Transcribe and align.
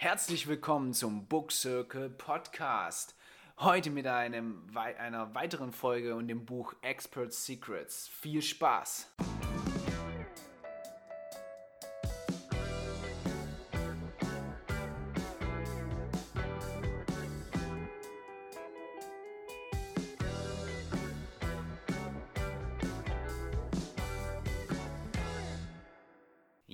Herzlich 0.00 0.46
willkommen 0.46 0.94
zum 0.94 1.26
Book 1.26 1.50
Circle 1.50 2.08
Podcast. 2.08 3.16
Heute 3.58 3.90
mit 3.90 4.06
einem, 4.06 4.62
einer 4.76 5.34
weiteren 5.34 5.72
Folge 5.72 6.14
und 6.14 6.28
dem 6.28 6.46
Buch 6.46 6.72
Expert 6.82 7.32
Secrets. 7.32 8.06
Viel 8.06 8.40
Spaß! 8.40 9.10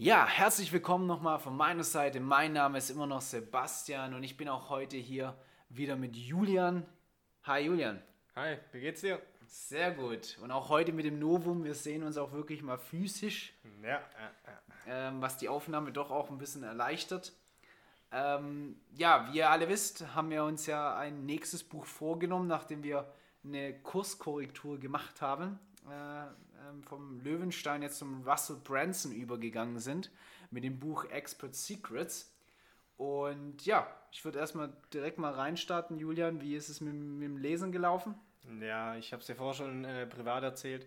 Ja, 0.05 0.27
herzlich 0.27 0.71
willkommen 0.71 1.07
nochmal 1.07 1.39
von 1.39 1.57
meiner 1.57 1.83
Seite. 1.83 2.21
Mein 2.21 2.53
Name 2.53 2.77
ist 2.77 2.91
immer 2.91 3.07
noch 3.07 3.23
Sebastian 3.23 4.13
und 4.13 4.23
ich 4.23 4.37
bin 4.37 4.51
auch 4.51 4.69
heute 4.69 4.99
hier 4.99 5.35
wieder 5.71 5.97
mit 5.97 6.15
Julian. 6.15 6.85
Hi 7.45 7.63
Julian. 7.63 8.03
Hi, 8.37 8.59
wie 8.73 8.81
geht's 8.81 9.01
dir? 9.01 9.19
Sehr 9.47 9.93
gut. 9.93 10.37
Und 10.43 10.51
auch 10.51 10.69
heute 10.69 10.93
mit 10.93 11.07
dem 11.07 11.19
Novum. 11.19 11.65
Wir 11.65 11.75
sehen 11.75 12.03
uns 12.03 12.19
auch 12.19 12.33
wirklich 12.33 12.63
mal 12.63 12.77
physisch. 12.77 13.55
Ja. 13.83 14.03
Ähm, 14.87 15.23
was 15.23 15.39
die 15.39 15.49
Aufnahme 15.49 15.91
doch 15.91 16.11
auch 16.11 16.29
ein 16.29 16.37
bisschen 16.37 16.65
erleichtert. 16.65 17.33
Ähm, 18.13 18.79
ja, 18.95 19.33
wie 19.33 19.39
ihr 19.39 19.49
alle 19.49 19.71
wisst, 19.71 20.15
haben 20.15 20.29
wir 20.29 20.45
uns 20.45 20.67
ja 20.67 20.95
ein 20.99 21.25
nächstes 21.25 21.65
Buch 21.65 21.87
vorgenommen, 21.87 22.47
nachdem 22.47 22.83
wir 22.83 23.11
eine 23.43 23.73
Kurskorrektur 23.81 24.79
gemacht 24.79 25.23
haben. 25.23 25.59
Äh, 25.89 26.27
ähm, 26.69 26.83
vom 26.83 27.21
Löwenstein 27.21 27.83
jetzt 27.83 27.99
zum 27.99 28.23
Russell 28.27 28.57
Branson 28.63 29.13
übergegangen 29.13 29.79
sind 29.79 30.11
mit 30.51 30.65
dem 30.65 30.79
Buch 30.79 31.05
Expert 31.07 31.55
Secrets. 31.55 32.33
Und 32.97 33.65
ja, 33.67 33.89
ich 34.13 34.25
würde 34.25 34.39
erstmal 34.39 34.73
direkt 34.93 35.19
mal 35.19 35.33
reinstarten, 35.33 35.99
Julian. 35.99 36.41
Wie 36.41 36.55
ist 36.55 36.69
es 36.69 36.81
mit, 36.81 36.95
mit 36.95 37.29
dem 37.29 37.39
Lesen 37.39 37.73
gelaufen? 37.73 38.15
Ja, 38.61 38.97
ich 38.97 39.13
habe 39.13 39.21
es 39.21 39.27
dir 39.27 39.35
vorher 39.35 39.55
schon 39.55 39.85
äh, 39.85 40.07
privat 40.07 40.43
erzählt. 40.43 40.87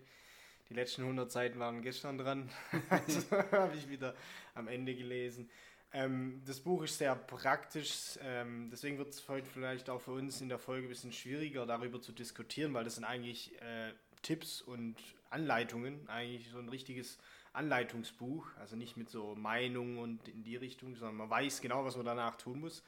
Die 0.70 0.74
letzten 0.74 1.02
100 1.02 1.30
Seiten 1.30 1.58
waren 1.58 1.82
gestern 1.82 2.18
dran. 2.18 2.48
also 2.90 3.30
habe 3.52 3.76
ich 3.76 3.88
wieder 3.88 4.14
am 4.54 4.68
Ende 4.68 4.94
gelesen. 4.94 5.50
Ähm, 5.92 6.42
das 6.46 6.60
Buch 6.60 6.82
ist 6.82 6.98
sehr 6.98 7.16
praktisch, 7.16 8.18
ähm, 8.22 8.68
deswegen 8.70 8.98
wird 8.98 9.08
es 9.08 9.26
heute 9.26 9.46
vielleicht 9.46 9.88
auch 9.88 10.00
für 10.00 10.12
uns 10.12 10.40
in 10.42 10.50
der 10.50 10.58
Folge 10.58 10.86
ein 10.86 10.90
bisschen 10.90 11.12
schwieriger, 11.12 11.64
darüber 11.64 12.00
zu 12.00 12.12
diskutieren, 12.12 12.74
weil 12.74 12.84
das 12.84 12.96
sind 12.96 13.04
eigentlich 13.04 13.58
äh, 13.62 13.92
Tipps 14.22 14.62
und 14.62 14.96
Anleitungen, 15.30 16.08
eigentlich 16.08 16.50
so 16.50 16.58
ein 16.58 16.68
richtiges 16.68 17.18
Anleitungsbuch, 17.52 18.46
also 18.58 18.76
nicht 18.76 18.96
mit 18.96 19.10
so 19.10 19.34
Meinungen 19.34 19.98
und 19.98 20.28
in 20.28 20.42
die 20.42 20.56
Richtung, 20.56 20.94
sondern 20.94 21.16
man 21.16 21.30
weiß 21.30 21.60
genau, 21.60 21.84
was 21.84 21.96
man 21.96 22.06
danach 22.06 22.36
tun 22.36 22.60
muss. 22.60 22.82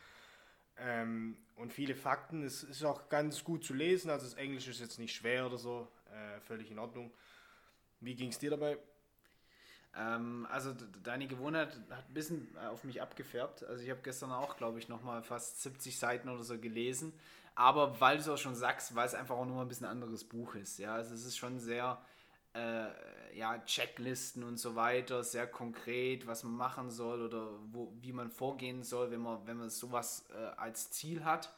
Ähm, 0.78 1.36
und 1.56 1.72
viele 1.72 1.94
Fakten, 1.94 2.42
es 2.42 2.62
ist 2.62 2.84
auch 2.84 3.08
ganz 3.08 3.44
gut 3.44 3.64
zu 3.64 3.74
lesen, 3.74 4.10
also 4.10 4.24
das 4.24 4.34
Englisch 4.34 4.68
ist 4.68 4.80
jetzt 4.80 4.98
nicht 4.98 5.14
schwer 5.14 5.46
oder 5.46 5.58
so, 5.58 5.88
äh, 6.10 6.40
völlig 6.40 6.70
in 6.70 6.78
Ordnung. 6.78 7.10
Wie 8.00 8.14
ging 8.14 8.30
es 8.30 8.38
dir 8.38 8.50
dabei? 8.50 8.78
Ähm, 9.96 10.46
also 10.50 10.74
deine 11.02 11.26
Gewohnheit 11.26 11.78
hat 11.90 12.08
ein 12.08 12.14
bisschen 12.14 12.56
auf 12.58 12.84
mich 12.84 13.02
abgefärbt. 13.02 13.64
Also 13.64 13.82
ich 13.82 13.90
habe 13.90 14.00
gestern 14.02 14.32
auch, 14.32 14.56
glaube 14.56 14.78
ich, 14.78 14.88
nochmal 14.88 15.22
fast 15.22 15.62
70 15.62 15.98
Seiten 15.98 16.28
oder 16.28 16.44
so 16.44 16.58
gelesen. 16.58 17.12
Aber 17.60 18.00
weil 18.00 18.16
du 18.16 18.22
es 18.22 18.28
auch 18.30 18.38
schon 18.38 18.54
sagst, 18.54 18.94
weil 18.94 19.04
es 19.06 19.14
einfach 19.14 19.36
auch 19.36 19.44
nur 19.44 19.60
ein 19.60 19.68
bisschen 19.68 19.86
anderes 19.86 20.24
Buch 20.24 20.54
ist. 20.54 20.78
Ja, 20.78 20.94
also 20.94 21.12
es 21.12 21.26
ist 21.26 21.36
schon 21.36 21.58
sehr, 21.58 22.00
äh, 22.54 22.86
ja, 23.36 23.58
Checklisten 23.66 24.42
und 24.44 24.56
so 24.56 24.76
weiter, 24.76 25.22
sehr 25.22 25.46
konkret, 25.46 26.26
was 26.26 26.42
man 26.42 26.54
machen 26.54 26.90
soll 26.90 27.20
oder 27.20 27.50
wo, 27.70 27.92
wie 28.00 28.12
man 28.12 28.30
vorgehen 28.30 28.82
soll, 28.82 29.10
wenn 29.10 29.20
man, 29.20 29.46
wenn 29.46 29.58
man 29.58 29.68
sowas 29.68 30.24
äh, 30.30 30.58
als 30.58 30.90
Ziel 30.90 31.22
hat. 31.26 31.52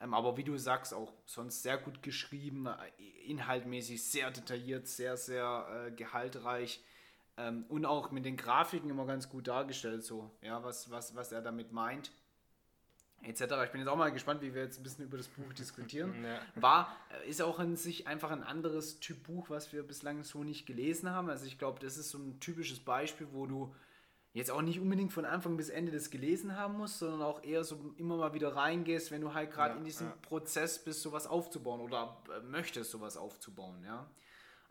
Ähm, 0.00 0.14
aber 0.14 0.36
wie 0.36 0.42
du 0.42 0.58
sagst, 0.58 0.92
auch 0.92 1.12
sonst 1.26 1.62
sehr 1.62 1.78
gut 1.78 2.02
geschrieben, 2.02 2.66
äh, 2.66 3.30
inhaltmäßig 3.30 4.02
sehr 4.02 4.32
detailliert, 4.32 4.88
sehr, 4.88 5.16
sehr 5.16 5.86
äh, 5.86 5.92
gehaltreich 5.92 6.82
ähm, 7.36 7.66
und 7.68 7.86
auch 7.86 8.10
mit 8.10 8.24
den 8.24 8.36
Grafiken 8.36 8.90
immer 8.90 9.06
ganz 9.06 9.28
gut 9.28 9.46
dargestellt, 9.46 10.02
so, 10.02 10.28
ja, 10.42 10.64
was, 10.64 10.90
was, 10.90 11.14
was 11.14 11.30
er 11.30 11.40
damit 11.40 11.70
meint 11.70 12.10
etc. 13.22 13.42
Ich 13.64 13.70
bin 13.70 13.80
jetzt 13.80 13.88
auch 13.88 13.96
mal 13.96 14.10
gespannt, 14.12 14.42
wie 14.42 14.54
wir 14.54 14.62
jetzt 14.62 14.78
ein 14.78 14.82
bisschen 14.82 15.04
über 15.04 15.16
das 15.16 15.28
Buch 15.28 15.52
diskutieren. 15.52 16.24
Ja. 16.24 16.40
War, 16.54 16.96
äh, 17.24 17.28
ist 17.28 17.42
auch 17.42 17.58
in 17.60 17.76
sich 17.76 18.06
einfach 18.06 18.30
ein 18.30 18.42
anderes 18.42 19.00
Typ 19.00 19.24
Buch, 19.24 19.50
was 19.50 19.72
wir 19.72 19.82
bislang 19.82 20.24
so 20.24 20.44
nicht 20.44 20.66
gelesen 20.66 21.10
haben. 21.10 21.28
Also 21.28 21.46
ich 21.46 21.58
glaube, 21.58 21.80
das 21.80 21.96
ist 21.96 22.10
so 22.10 22.18
ein 22.18 22.38
typisches 22.40 22.80
Beispiel, 22.80 23.28
wo 23.32 23.46
du 23.46 23.74
jetzt 24.32 24.50
auch 24.50 24.60
nicht 24.60 24.78
unbedingt 24.80 25.12
von 25.12 25.24
Anfang 25.24 25.56
bis 25.56 25.70
Ende 25.70 25.90
das 25.92 26.10
gelesen 26.10 26.56
haben 26.56 26.76
musst, 26.76 26.98
sondern 26.98 27.22
auch 27.22 27.42
eher 27.42 27.64
so 27.64 27.94
immer 27.96 28.18
mal 28.18 28.34
wieder 28.34 28.54
reingehst, 28.54 29.10
wenn 29.10 29.22
du 29.22 29.32
halt 29.32 29.50
gerade 29.50 29.72
ja, 29.72 29.78
in 29.78 29.84
diesem 29.84 30.08
ja. 30.08 30.16
Prozess 30.22 30.84
bist, 30.84 31.00
sowas 31.00 31.26
aufzubauen 31.26 31.80
oder 31.80 32.18
äh, 32.28 32.40
möchtest, 32.40 32.90
sowas 32.90 33.16
aufzubauen, 33.16 33.82
ja. 33.82 34.06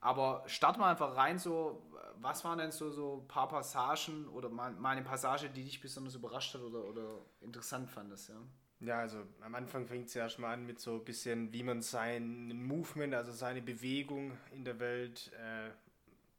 Aber 0.05 0.43
start 0.45 0.77
mal 0.77 0.91
einfach 0.91 1.15
rein, 1.17 1.39
so, 1.39 1.81
was 2.21 2.45
waren 2.45 2.59
denn 2.59 2.71
so, 2.71 2.91
so 2.91 3.23
ein 3.23 3.27
paar 3.27 3.49
Passagen 3.49 4.27
oder 4.27 4.49
mal, 4.49 4.71
mal 4.73 4.91
eine 4.91 5.01
Passage, 5.01 5.49
die 5.49 5.63
dich 5.63 5.81
besonders 5.81 6.13
überrascht 6.13 6.53
hat 6.53 6.61
oder, 6.61 6.83
oder 6.85 7.21
interessant 7.41 7.89
fandest, 7.89 8.29
ja? 8.29 8.35
Ja, 8.81 8.99
also 8.99 9.23
am 9.41 9.55
Anfang 9.55 9.87
fängt 9.87 10.09
es 10.09 10.13
ja 10.13 10.29
schon 10.29 10.43
mal 10.43 10.53
an 10.53 10.67
mit 10.67 10.79
so 10.79 10.97
ein 10.97 11.05
bisschen, 11.05 11.51
wie 11.53 11.63
man 11.63 11.81
sein 11.81 12.67
Movement, 12.67 13.15
also 13.15 13.31
seine 13.31 13.63
Bewegung 13.63 14.37
in 14.51 14.63
der 14.63 14.79
Welt 14.79 15.31
äh, 15.33 15.71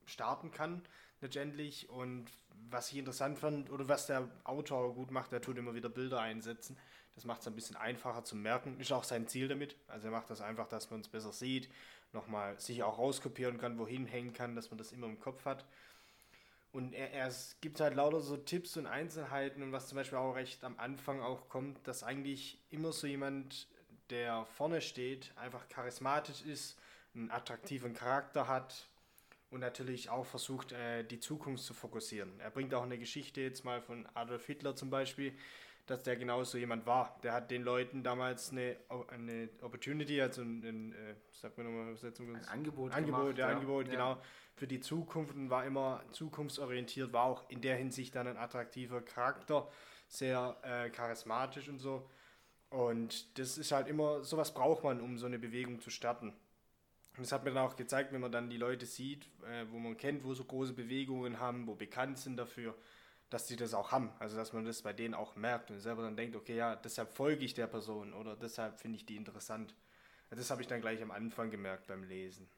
starten 0.04 0.53
kann, 0.53 0.83
letztendlich. 1.21 1.91
Und 1.91 2.27
was 2.71 2.93
ich 2.93 2.98
interessant 2.98 3.37
fand, 3.37 3.71
oder 3.72 3.88
was 3.88 4.06
der 4.06 4.28
Autor 4.44 4.94
gut 4.94 5.10
macht, 5.10 5.33
der 5.33 5.41
tut 5.41 5.59
immer 5.59 5.75
wieder 5.75 5.88
Bilder 5.88 6.21
einsetzen. 6.21 6.77
Das 7.16 7.25
macht 7.25 7.41
es 7.41 7.48
ein 7.48 7.54
bisschen 7.56 7.75
einfacher 7.75 8.22
zu 8.22 8.37
merken. 8.37 8.78
Ist 8.78 8.93
auch 8.93 9.03
sein 9.03 9.27
Ziel 9.27 9.48
damit. 9.48 9.75
Also 9.88 10.06
er 10.06 10.12
macht 10.12 10.31
das 10.31 10.41
einfach, 10.41 10.69
dass 10.69 10.88
man 10.91 11.00
es 11.00 11.09
besser 11.09 11.33
sieht 11.33 11.69
nochmal 12.16 12.59
sich 12.59 12.82
auch 12.82 12.99
rauskopieren 12.99 13.59
kann, 13.59 13.78
wohin 13.78 14.06
hängen 14.06 14.32
kann, 14.32 14.56
dass 14.56 14.71
man 14.71 14.78
das 14.78 14.91
immer 14.91 15.06
im 15.06 15.21
Kopf 15.21 15.44
hat. 15.44 15.65
Und 16.72 16.93
er, 16.93 17.12
er, 17.12 17.28
es 17.28 17.56
gibt 17.60 17.81
halt 17.81 17.94
lauter 17.94 18.21
so 18.21 18.37
Tipps 18.37 18.77
und 18.77 18.87
Einzelheiten 18.87 19.62
und 19.62 19.72
was 19.72 19.88
zum 19.88 19.97
Beispiel 19.97 20.19
auch 20.19 20.34
recht 20.34 20.65
am 20.65 20.78
Anfang 20.78 21.21
auch 21.21 21.49
kommt, 21.49 21.87
dass 21.87 22.03
eigentlich 22.03 22.59
immer 22.71 22.93
so 22.93 23.06
jemand, 23.06 23.69
der 24.10 24.44
vorne 24.44 24.81
steht, 24.81 25.32
einfach 25.37 25.69
charismatisch 25.69 26.43
ist, 26.43 26.78
einen 27.15 27.31
attraktiven 27.31 27.94
Charakter 27.94 28.47
hat 28.48 28.88
und 29.50 29.60
natürlich 29.60 30.10
auch 30.10 30.27
versucht, 30.27 30.72
äh, 30.72 31.03
die 31.04 31.21
Zukunft 31.21 31.65
zu 31.65 31.72
fokussieren. 31.72 32.38
Er 32.41 32.50
bringt 32.50 32.75
auch 32.75 32.83
eine 32.83 32.98
Geschichte 32.98 33.41
jetzt 33.41 33.65
mal 33.65 33.81
von 33.81 34.06
Adolf 34.15 34.44
Hitler 34.47 34.77
zum 34.77 34.91
Beispiel, 34.91 35.33
dass 35.86 36.02
der 36.02 36.16
genauso 36.16 36.58
jemand 36.58 36.84
war. 36.84 37.19
Der 37.22 37.32
hat 37.32 37.50
den 37.50 37.62
Leuten 37.62 38.02
damals 38.02 38.50
eine, 38.50 38.76
eine 39.08 39.48
Opportunity, 39.62 40.20
also 40.20 40.42
ein, 40.42 40.62
ein 40.64 40.92
äh, 40.92 41.14
sag 41.30 41.56
mir 41.56 41.64
nochmal 41.64 41.88
Übersetzung. 41.88 42.34
Ein 42.34 42.44
Angebot. 42.47 42.92
Angebot, 42.92 43.20
gemacht, 43.20 43.38
ja, 43.38 43.48
Angebot, 43.48 43.86
ja. 43.86 43.92
genau. 43.92 44.22
Für 44.56 44.66
die 44.66 44.80
Zukunft 44.80 45.34
und 45.34 45.48
war 45.48 45.64
immer 45.64 46.02
zukunftsorientiert, 46.12 47.12
war 47.12 47.24
auch 47.24 47.48
in 47.50 47.60
der 47.60 47.76
Hinsicht 47.76 48.14
dann 48.14 48.26
ein 48.26 48.36
attraktiver 48.36 49.00
Charakter, 49.00 49.69
sehr 50.08 50.56
äh, 50.62 50.91
charismatisch 50.91 51.69
und 51.69 51.78
so. 51.78 52.08
Und 52.70 53.38
das 53.38 53.58
ist 53.58 53.70
halt 53.70 53.86
immer, 53.86 54.24
sowas 54.24 54.53
braucht 54.53 54.82
man, 54.82 55.00
um 55.00 55.18
so 55.18 55.26
eine 55.26 55.38
Bewegung 55.38 55.80
zu 55.80 55.91
starten. 55.91 56.30
Und 57.16 57.22
das 57.22 57.32
hat 57.32 57.44
mir 57.44 57.53
dann 57.53 57.64
auch 57.64 57.76
gezeigt, 57.76 58.12
wenn 58.12 58.20
man 58.20 58.32
dann 58.32 58.50
die 58.50 58.56
Leute 58.56 58.86
sieht, 58.86 59.26
äh, 59.44 59.66
wo 59.70 59.78
man 59.78 59.97
kennt, 59.97 60.24
wo 60.24 60.34
so 60.34 60.44
große 60.44 60.72
Bewegungen 60.72 61.38
haben, 61.38 61.66
wo 61.66 61.74
bekannt 61.74 62.18
sind 62.18 62.36
dafür, 62.36 62.74
dass 63.31 63.47
die 63.47 63.56
das 63.56 63.75
auch 63.75 63.92
haben. 63.92 64.12
Also 64.19 64.37
dass 64.37 64.53
man 64.53 64.64
das 64.64 64.82
bei 64.82 64.92
denen 64.92 65.14
auch 65.14 65.37
merkt 65.37 65.70
und 65.70 65.81
selber 65.81 66.03
dann 66.03 66.16
denkt, 66.16 66.37
okay, 66.37 66.56
ja, 66.56 66.76
deshalb 66.76 67.12
folge 67.12 67.44
ich 67.44 67.54
der 67.54 67.66
Person 67.66 68.12
oder 68.12 68.37
deshalb 68.37 68.78
finde 68.78 68.97
ich 68.97 69.06
die 69.06 69.16
interessant. 69.16 69.75
Das 70.31 70.50
habe 70.50 70.62
ich 70.62 70.69
dann 70.69 70.81
gleich 70.81 71.03
am 71.03 71.10
Anfang 71.10 71.50
gemerkt 71.50 71.86
beim 71.86 72.03
Lesen. 72.03 72.48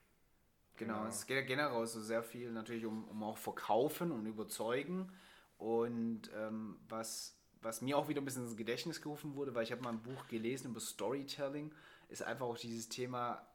Genau, 0.76 0.98
genau. 0.98 1.08
es 1.08 1.26
geht 1.26 1.36
ja 1.36 1.42
generell 1.42 1.86
so 1.86 2.00
sehr 2.00 2.22
viel 2.22 2.50
natürlich 2.52 2.86
um, 2.86 3.04
um 3.08 3.22
auch 3.22 3.36
Verkaufen 3.36 4.12
und 4.12 4.26
Überzeugen. 4.26 5.12
Und 5.58 6.30
ähm, 6.34 6.78
was, 6.88 7.36
was 7.60 7.82
mir 7.82 7.98
auch 7.98 8.08
wieder 8.08 8.20
ein 8.20 8.24
bisschen 8.24 8.44
ins 8.44 8.56
Gedächtnis 8.56 9.02
gerufen 9.02 9.34
wurde, 9.34 9.54
weil 9.54 9.64
ich 9.64 9.72
habe 9.72 9.82
mal 9.82 9.90
ein 9.90 10.02
Buch 10.02 10.28
gelesen 10.28 10.70
über 10.70 10.81
Storytelling, 10.81 11.75
ist 12.08 12.22
einfach 12.22 12.46
auch 12.46 12.58
dieses 12.58 12.88
Thema 12.88 13.46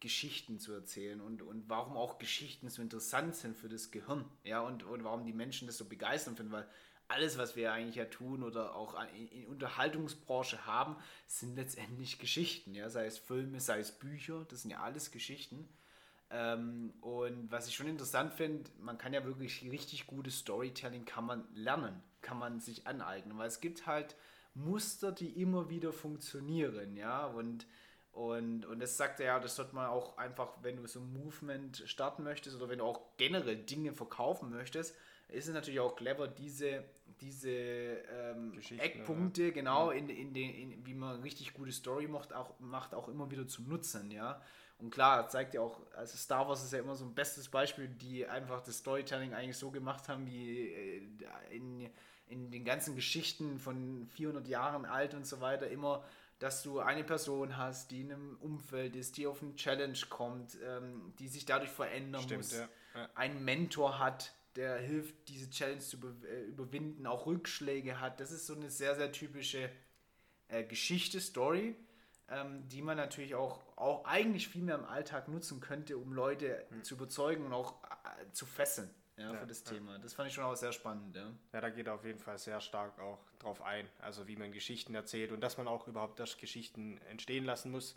Geschichten 0.00 0.58
zu 0.58 0.72
erzählen 0.72 1.20
und, 1.20 1.42
und 1.42 1.68
warum 1.68 1.96
auch 1.96 2.18
Geschichten 2.18 2.68
so 2.68 2.82
interessant 2.82 3.34
sind 3.36 3.56
für 3.56 3.68
das 3.68 3.90
Gehirn, 3.90 4.24
ja, 4.42 4.60
und, 4.60 4.82
und 4.82 5.04
warum 5.04 5.24
die 5.24 5.32
Menschen 5.32 5.66
das 5.66 5.78
so 5.78 5.84
begeistern 5.84 6.36
finden, 6.36 6.52
weil 6.52 6.66
alles, 7.08 7.38
was 7.38 7.54
wir 7.56 7.72
eigentlich 7.72 7.96
ja 7.96 8.06
tun 8.06 8.42
oder 8.42 8.74
auch 8.74 8.96
in, 9.16 9.28
in 9.28 9.46
Unterhaltungsbranche 9.46 10.66
haben, 10.66 10.96
sind 11.26 11.56
letztendlich 11.56 12.18
Geschichten, 12.18 12.74
ja, 12.74 12.88
sei 12.88 13.06
es 13.06 13.18
Filme, 13.18 13.60
sei 13.60 13.80
es 13.80 13.92
Bücher, 13.92 14.46
das 14.48 14.62
sind 14.62 14.70
ja 14.70 14.80
alles 14.80 15.10
Geschichten. 15.10 15.68
Ähm, 16.30 16.92
und 17.00 17.50
was 17.52 17.68
ich 17.68 17.76
schon 17.76 17.86
interessant 17.86 18.32
finde, 18.32 18.70
man 18.80 18.98
kann 18.98 19.12
ja 19.12 19.24
wirklich 19.24 19.62
richtig 19.70 20.06
gutes 20.06 20.38
Storytelling 20.38 21.04
kann 21.04 21.26
man 21.26 21.46
lernen, 21.54 22.02
kann 22.22 22.38
man 22.38 22.60
sich 22.60 22.86
aneignen, 22.86 23.36
weil 23.36 23.48
es 23.48 23.60
gibt 23.60 23.86
halt 23.86 24.16
Muster, 24.54 25.12
die 25.12 25.40
immer 25.40 25.68
wieder 25.68 25.92
funktionieren, 25.92 26.96
ja, 26.96 27.26
und 27.26 27.66
und, 28.14 28.64
und 28.66 28.80
das 28.80 28.96
sagt 28.96 29.20
er 29.20 29.26
ja, 29.26 29.40
das 29.40 29.56
sollte 29.56 29.74
man 29.74 29.86
auch 29.86 30.16
einfach, 30.16 30.48
wenn 30.62 30.76
du 30.76 30.86
so 30.86 31.00
ein 31.00 31.12
Movement 31.12 31.82
starten 31.86 32.22
möchtest 32.22 32.56
oder 32.56 32.68
wenn 32.68 32.78
du 32.78 32.84
auch 32.84 33.00
generell 33.16 33.56
Dinge 33.56 33.92
verkaufen 33.92 34.50
möchtest, 34.50 34.94
ist 35.28 35.48
es 35.48 35.54
natürlich 35.54 35.80
auch 35.80 35.96
clever, 35.96 36.28
diese 36.28 36.84
diese 37.20 37.50
ähm, 37.50 38.58
Eckpunkte, 38.78 39.44
ja. 39.44 39.50
genau, 39.50 39.90
in, 39.90 40.08
in 40.08 40.34
den, 40.34 40.54
in, 40.54 40.86
wie 40.86 40.94
man 40.94 41.22
richtig 41.22 41.54
gute 41.54 41.72
Story 41.72 42.06
macht 42.06 42.32
auch, 42.32 42.58
macht, 42.60 42.94
auch 42.94 43.08
immer 43.08 43.30
wieder 43.30 43.46
zu 43.46 43.62
nutzen, 43.62 44.10
ja. 44.10 44.40
Und 44.78 44.90
klar, 44.90 45.28
zeigt 45.28 45.54
ja 45.54 45.60
auch, 45.60 45.80
also 45.96 46.16
Star 46.16 46.48
Wars 46.48 46.64
ist 46.64 46.72
ja 46.72 46.80
immer 46.80 46.96
so 46.96 47.04
ein 47.04 47.14
bestes 47.14 47.48
Beispiel, 47.48 47.88
die 47.88 48.26
einfach 48.26 48.62
das 48.62 48.78
Storytelling 48.78 49.32
eigentlich 49.32 49.56
so 49.56 49.70
gemacht 49.70 50.08
haben, 50.08 50.26
wie 50.26 50.68
äh, 50.68 51.02
in, 51.50 51.88
in 52.26 52.50
den 52.50 52.64
ganzen 52.64 52.96
Geschichten 52.96 53.58
von 53.58 54.08
400 54.14 54.48
Jahren 54.48 54.84
alt 54.84 55.14
und 55.14 55.26
so 55.26 55.40
weiter, 55.40 55.68
immer, 55.68 56.04
dass 56.38 56.62
du 56.62 56.80
eine 56.80 57.04
Person 57.04 57.56
hast, 57.56 57.90
die 57.90 58.02
in 58.02 58.12
einem 58.12 58.36
Umfeld 58.40 58.96
ist, 58.96 59.16
die 59.16 59.26
auf 59.26 59.42
eine 59.42 59.54
Challenge 59.54 59.98
kommt, 60.08 60.58
ähm, 60.64 61.14
die 61.18 61.28
sich 61.28 61.46
dadurch 61.46 61.70
verändern 61.70 62.22
Stimmt, 62.22 62.42
muss, 62.42 62.52
ja. 62.52 62.68
Ja. 62.94 63.08
einen 63.14 63.44
Mentor 63.44 63.98
hat, 63.98 64.34
der 64.56 64.78
hilft, 64.78 65.28
diese 65.28 65.50
Challenge 65.50 65.80
zu 65.80 65.96
äh, 66.24 66.42
überwinden, 66.44 67.06
auch 67.06 67.26
Rückschläge 67.26 68.00
hat. 68.00 68.20
Das 68.20 68.30
ist 68.30 68.46
so 68.46 68.54
eine 68.54 68.70
sehr, 68.70 68.94
sehr 68.94 69.10
typische 69.12 69.70
äh, 70.48 70.64
Geschichte, 70.64 71.20
Story, 71.20 71.76
ähm, 72.28 72.68
die 72.68 72.82
man 72.82 72.96
natürlich 72.96 73.34
auch, 73.34 73.60
auch 73.76 74.04
eigentlich 74.04 74.48
viel 74.48 74.62
mehr 74.62 74.76
im 74.76 74.84
Alltag 74.84 75.28
nutzen 75.28 75.60
könnte, 75.60 75.96
um 75.98 76.12
Leute 76.12 76.66
hm. 76.70 76.84
zu 76.84 76.94
überzeugen 76.94 77.46
und 77.46 77.52
auch 77.52 77.82
äh, 77.82 78.32
zu 78.32 78.46
fesseln 78.46 78.90
ja, 79.16 79.32
ja, 79.32 79.38
für 79.38 79.46
das 79.46 79.62
Thema. 79.62 79.98
Das 79.98 80.14
fand 80.14 80.28
ich 80.28 80.34
schon 80.34 80.44
auch 80.44 80.56
sehr 80.56 80.72
spannend. 80.72 81.14
Ja. 81.14 81.30
ja, 81.52 81.60
da 81.60 81.70
geht 81.70 81.86
er 81.86 81.94
auf 81.94 82.04
jeden 82.04 82.18
Fall 82.18 82.38
sehr 82.38 82.60
stark 82.60 82.98
auch 82.98 83.18
drauf 83.38 83.62
ein, 83.62 83.88
also 84.00 84.26
wie 84.26 84.36
man 84.36 84.52
Geschichten 84.52 84.94
erzählt 84.94 85.32
und 85.32 85.40
dass 85.40 85.56
man 85.56 85.68
auch 85.68 85.86
überhaupt 85.86 86.18
das 86.18 86.36
Geschichten 86.36 86.98
entstehen 87.08 87.44
lassen 87.44 87.70
muss. 87.70 87.96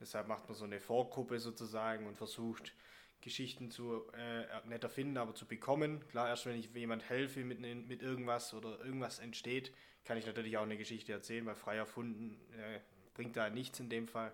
Deshalb 0.00 0.28
macht 0.28 0.48
man 0.48 0.56
so 0.56 0.64
eine 0.64 0.80
Vorgruppe 0.80 1.40
sozusagen 1.40 2.06
und 2.06 2.16
versucht, 2.16 2.72
Geschichten 3.20 3.70
zu 3.70 4.04
äh, 4.12 4.44
nicht 4.68 4.84
erfinden, 4.84 5.16
aber 5.16 5.34
zu 5.34 5.46
bekommen. 5.46 6.06
Klar, 6.08 6.28
erst 6.28 6.46
wenn 6.46 6.56
ich 6.56 6.72
jemand 6.74 7.08
helfe 7.08 7.44
mit, 7.44 7.60
mit 7.60 8.02
irgendwas 8.02 8.54
oder 8.54 8.78
irgendwas 8.84 9.18
entsteht, 9.18 9.72
kann 10.04 10.16
ich 10.16 10.26
natürlich 10.26 10.56
auch 10.56 10.62
eine 10.62 10.76
Geschichte 10.76 11.12
erzählen, 11.12 11.44
weil 11.46 11.56
frei 11.56 11.76
erfunden 11.76 12.40
äh, 12.52 12.80
bringt 13.14 13.36
da 13.36 13.50
nichts 13.50 13.80
in 13.80 13.90
dem 13.90 14.06
Fall. 14.06 14.32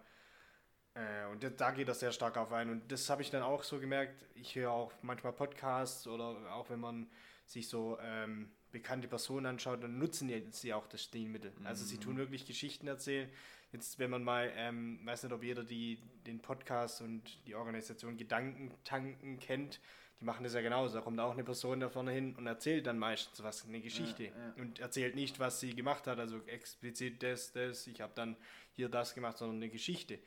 Äh, 0.94 1.26
und 1.31 1.44
da 1.61 1.70
geht 1.73 1.88
er 1.88 1.94
sehr 1.94 2.12
stark 2.12 2.37
auf 2.37 2.52
ein. 2.52 2.70
Und 2.70 2.91
das 2.91 3.11
habe 3.11 3.23
ich 3.23 3.31
dann 3.31 3.43
auch 3.43 3.62
so 3.62 3.81
gemerkt. 3.81 4.25
Ich 4.35 4.55
höre 4.55 4.70
auch 4.70 4.93
manchmal 5.02 5.32
Podcasts 5.32 6.06
oder 6.06 6.37
auch 6.52 6.70
wenn 6.70 6.81
man 6.81 7.08
sich 7.46 7.69
so 7.69 7.99
ähm, 8.00 8.50
bekannte 8.70 9.08
Personen 9.08 9.46
anschaut, 9.46 9.82
dann 9.82 9.99
nutzen 9.99 10.31
sie 10.50 10.73
auch 10.73 10.87
das 10.87 11.02
Stilmittel. 11.02 11.52
Mhm. 11.58 11.67
Also 11.67 11.85
sie 11.85 11.99
tun 11.99 12.14
mhm. 12.14 12.19
wirklich 12.19 12.46
Geschichten 12.46 12.87
erzählen. 12.87 13.29
Jetzt, 13.73 13.99
wenn 13.99 14.11
man 14.11 14.23
mal, 14.23 14.52
ähm, 14.56 15.00
weiß 15.05 15.25
nicht, 15.25 15.32
ob 15.32 15.43
jeder 15.43 15.64
die, 15.64 15.99
den 16.26 16.41
Podcast 16.41 17.02
und 17.02 17.23
die 17.47 17.56
Organisation 17.56 18.17
Gedankentanken 18.17 19.40
kennt, 19.40 19.81
die 20.20 20.25
machen 20.25 20.44
das 20.44 20.55
ja 20.55 20.61
genauso. 20.61 20.94
Da 20.94 21.00
kommt 21.00 21.19
auch 21.19 21.32
eine 21.32 21.43
Person 21.43 21.81
da 21.81 21.88
vorne 21.88 22.12
hin 22.12 22.37
und 22.37 22.47
erzählt 22.47 22.87
dann 22.87 22.99
meistens 22.99 23.43
was, 23.43 23.67
eine 23.67 23.81
Geschichte. 23.81 24.25
Ja, 24.25 24.31
ja. 24.31 24.62
Und 24.62 24.79
erzählt 24.79 25.17
nicht, 25.17 25.40
was 25.40 25.58
sie 25.58 25.75
gemacht 25.75 26.06
hat, 26.06 26.20
also 26.20 26.40
explizit 26.47 27.23
das, 27.23 27.52
das, 27.52 27.87
ich 27.88 28.00
habe 28.00 28.12
dann 28.14 28.37
hier 28.76 28.88
das 28.88 29.14
gemacht, 29.14 29.38
sondern 29.38 29.56
eine 29.56 29.70
Geschichte. 29.70 30.20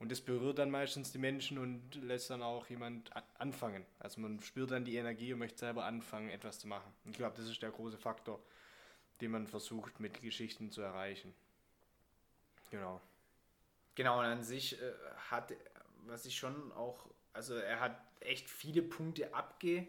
Und 0.00 0.10
das 0.10 0.22
berührt 0.22 0.58
dann 0.58 0.70
meistens 0.70 1.12
die 1.12 1.18
Menschen 1.18 1.58
und 1.58 1.94
lässt 1.96 2.30
dann 2.30 2.42
auch 2.42 2.66
jemand 2.68 3.12
anfangen. 3.38 3.84
Also 3.98 4.22
man 4.22 4.40
spürt 4.40 4.70
dann 4.70 4.86
die 4.86 4.96
Energie 4.96 5.34
und 5.34 5.38
möchte 5.38 5.58
selber 5.58 5.84
anfangen, 5.84 6.30
etwas 6.30 6.58
zu 6.58 6.68
machen. 6.68 6.90
Ich 7.04 7.18
glaube, 7.18 7.36
das 7.36 7.46
ist 7.46 7.60
der 7.60 7.70
große 7.70 7.98
Faktor, 7.98 8.42
den 9.20 9.30
man 9.30 9.46
versucht 9.46 10.00
mit 10.00 10.22
Geschichten 10.22 10.70
zu 10.70 10.80
erreichen. 10.80 11.34
Genau. 12.70 12.98
Genau, 13.94 14.20
und 14.20 14.24
an 14.24 14.42
sich 14.42 14.80
äh, 14.80 14.92
hat, 15.30 15.52
was 16.06 16.24
ich 16.24 16.38
schon 16.38 16.72
auch, 16.72 17.06
also 17.34 17.54
er 17.54 17.80
hat 17.80 18.00
echt 18.20 18.48
viele 18.48 18.80
Punkte 18.80 19.34
abge 19.34 19.86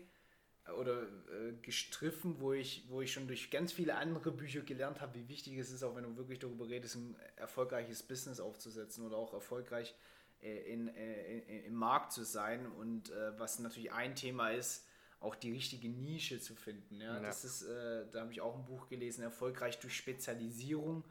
oder 0.78 1.04
äh, 1.04 1.54
gestriffen, 1.62 2.36
wo 2.40 2.54
ich, 2.54 2.86
wo 2.90 3.02
ich 3.02 3.12
schon 3.12 3.28
durch 3.28 3.52
ganz 3.52 3.72
viele 3.72 3.96
andere 3.96 4.32
Bücher 4.32 4.62
gelernt 4.62 5.02
habe, 5.02 5.16
wie 5.16 5.28
wichtig 5.28 5.58
es 5.58 5.72
ist, 5.72 5.84
auch 5.84 5.96
wenn 5.96 6.04
du 6.04 6.18
wirklich 6.18 6.40
darüber 6.40 6.68
redest, 6.68 6.96
ein 6.96 7.16
erfolgreiches 7.36 8.04
Business 8.04 8.40
aufzusetzen 8.40 9.06
oder 9.06 9.18
auch 9.18 9.34
erfolgreich 9.34 9.96
äh, 10.42 10.72
in, 10.72 10.88
äh, 10.90 11.66
im 11.66 11.76
Markt 11.76 12.12
zu 12.12 12.24
sein. 12.24 12.66
Und 12.66 13.12
äh, 13.12 13.40
was 13.40 13.60
natürlich 13.60 13.92
ein 13.92 14.16
Thema 14.16 14.50
ist, 14.50 14.86
auch 15.20 15.36
die 15.36 15.52
richtige 15.52 15.88
Nische 15.88 16.40
zu 16.40 16.56
finden. 16.56 17.00
Ja? 17.00 17.16
ja. 17.16 17.20
Das 17.22 17.46
ist, 17.46 17.62
äh, 17.64 18.06
da 18.12 18.22
habe 18.22 18.32
ich 18.32 18.42
auch 18.42 18.56
ein 18.56 18.66
Buch 18.66 18.88
gelesen, 18.88 19.22
erfolgreich 19.24 19.80
durch 19.80 19.96
Spezialisierung. 19.96 21.04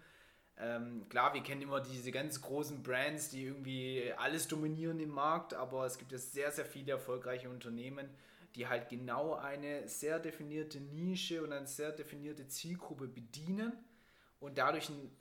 Ähm, 0.58 1.08
klar, 1.08 1.32
wir 1.32 1.42
kennen 1.42 1.62
immer 1.62 1.80
diese 1.80 2.10
ganz 2.10 2.42
großen 2.42 2.82
Brands, 2.82 3.30
die 3.30 3.44
irgendwie 3.44 4.12
alles 4.18 4.46
dominieren 4.46 5.00
im 5.00 5.10
Markt, 5.10 5.54
aber 5.54 5.86
es 5.86 5.96
gibt 5.96 6.12
ja 6.12 6.18
sehr, 6.18 6.50
sehr 6.50 6.66
viele 6.66 6.92
erfolgreiche 6.92 7.48
Unternehmen, 7.48 8.10
die 8.54 8.66
halt 8.66 8.88
genau 8.88 9.34
eine 9.34 9.88
sehr 9.88 10.18
definierte 10.18 10.80
Nische 10.80 11.42
und 11.42 11.52
eine 11.52 11.66
sehr 11.66 11.92
definierte 11.92 12.48
Zielgruppe 12.48 13.06
bedienen 13.06 13.72
und 14.40 14.58
dadurch 14.58 14.88
einen 14.88 15.16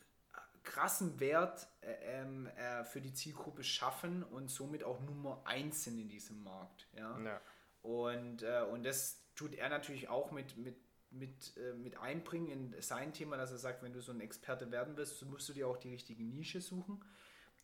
krassen 0.64 1.20
Wert 1.20 1.68
äh, 1.82 2.22
ähm, 2.22 2.48
äh, 2.48 2.84
für 2.84 3.02
die 3.02 3.14
Zielgruppe 3.14 3.64
schaffen 3.64 4.24
und 4.24 4.50
somit 4.50 4.84
auch 4.84 5.00
Nummer 5.02 5.42
eins 5.46 5.84
sind 5.84 6.00
in 6.00 6.10
diesem 6.10 6.44
Markt. 6.44 6.88
Ja? 6.96 7.20
ja. 7.20 7.42
Und, 7.82 8.44
äh, 8.44 8.64
und 8.72 8.84
das 8.84 9.22
tut 9.36 9.56
er 9.56 9.70
natürlich 9.70 10.10
auch 10.10 10.32
mit, 10.32 10.58
mit, 10.58 10.76
mit, 11.12 11.58
äh, 11.58 11.74
mit 11.74 11.98
einbringen 11.98 12.50
in 12.50 12.82
sein 12.82 13.14
Thema, 13.14 13.38
dass 13.38 13.52
er 13.52 13.58
sagt, 13.58 13.84
wenn 13.84 13.94
du 13.94 14.02
so 14.02 14.12
ein 14.12 14.22
Experte 14.22 14.72
werden 14.72 14.98
willst, 14.98 15.24
musst 15.26 15.50
du 15.50 15.54
dir 15.54 15.68
auch 15.68 15.78
die 15.78 15.90
richtige 15.90 16.24
Nische 16.24 16.62
suchen. 16.62 17.04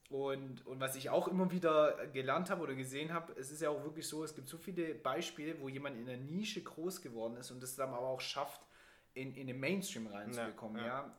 Und, 0.09 0.65
und 0.67 0.79
was 0.79 0.95
ich 0.95 1.09
auch 1.09 1.27
immer 1.27 1.51
wieder 1.51 2.07
gelernt 2.07 2.51
habe 2.51 2.61
oder 2.61 2.75
gesehen 2.75 3.11
habe, 3.11 3.33
es 3.39 3.51
ist 3.51 3.61
ja 3.61 3.69
auch 3.69 3.83
wirklich 3.83 4.07
so, 4.07 4.23
es 4.23 4.35
gibt 4.35 4.47
so 4.47 4.57
viele 4.57 4.93
Beispiele, 4.93 5.59
wo 5.59 5.67
jemand 5.67 5.97
in 5.97 6.05
der 6.05 6.17
Nische 6.17 6.61
groß 6.61 7.01
geworden 7.01 7.37
ist 7.37 7.49
und 7.49 7.61
das 7.63 7.75
dann 7.75 7.89
aber 7.89 8.07
auch 8.07 8.21
schafft, 8.21 8.61
in, 9.15 9.33
in 9.33 9.47
den 9.47 9.59
Mainstream 9.59 10.07
reinzubekommen. 10.07 10.81
Ja, 10.81 10.87
ja. 10.87 11.17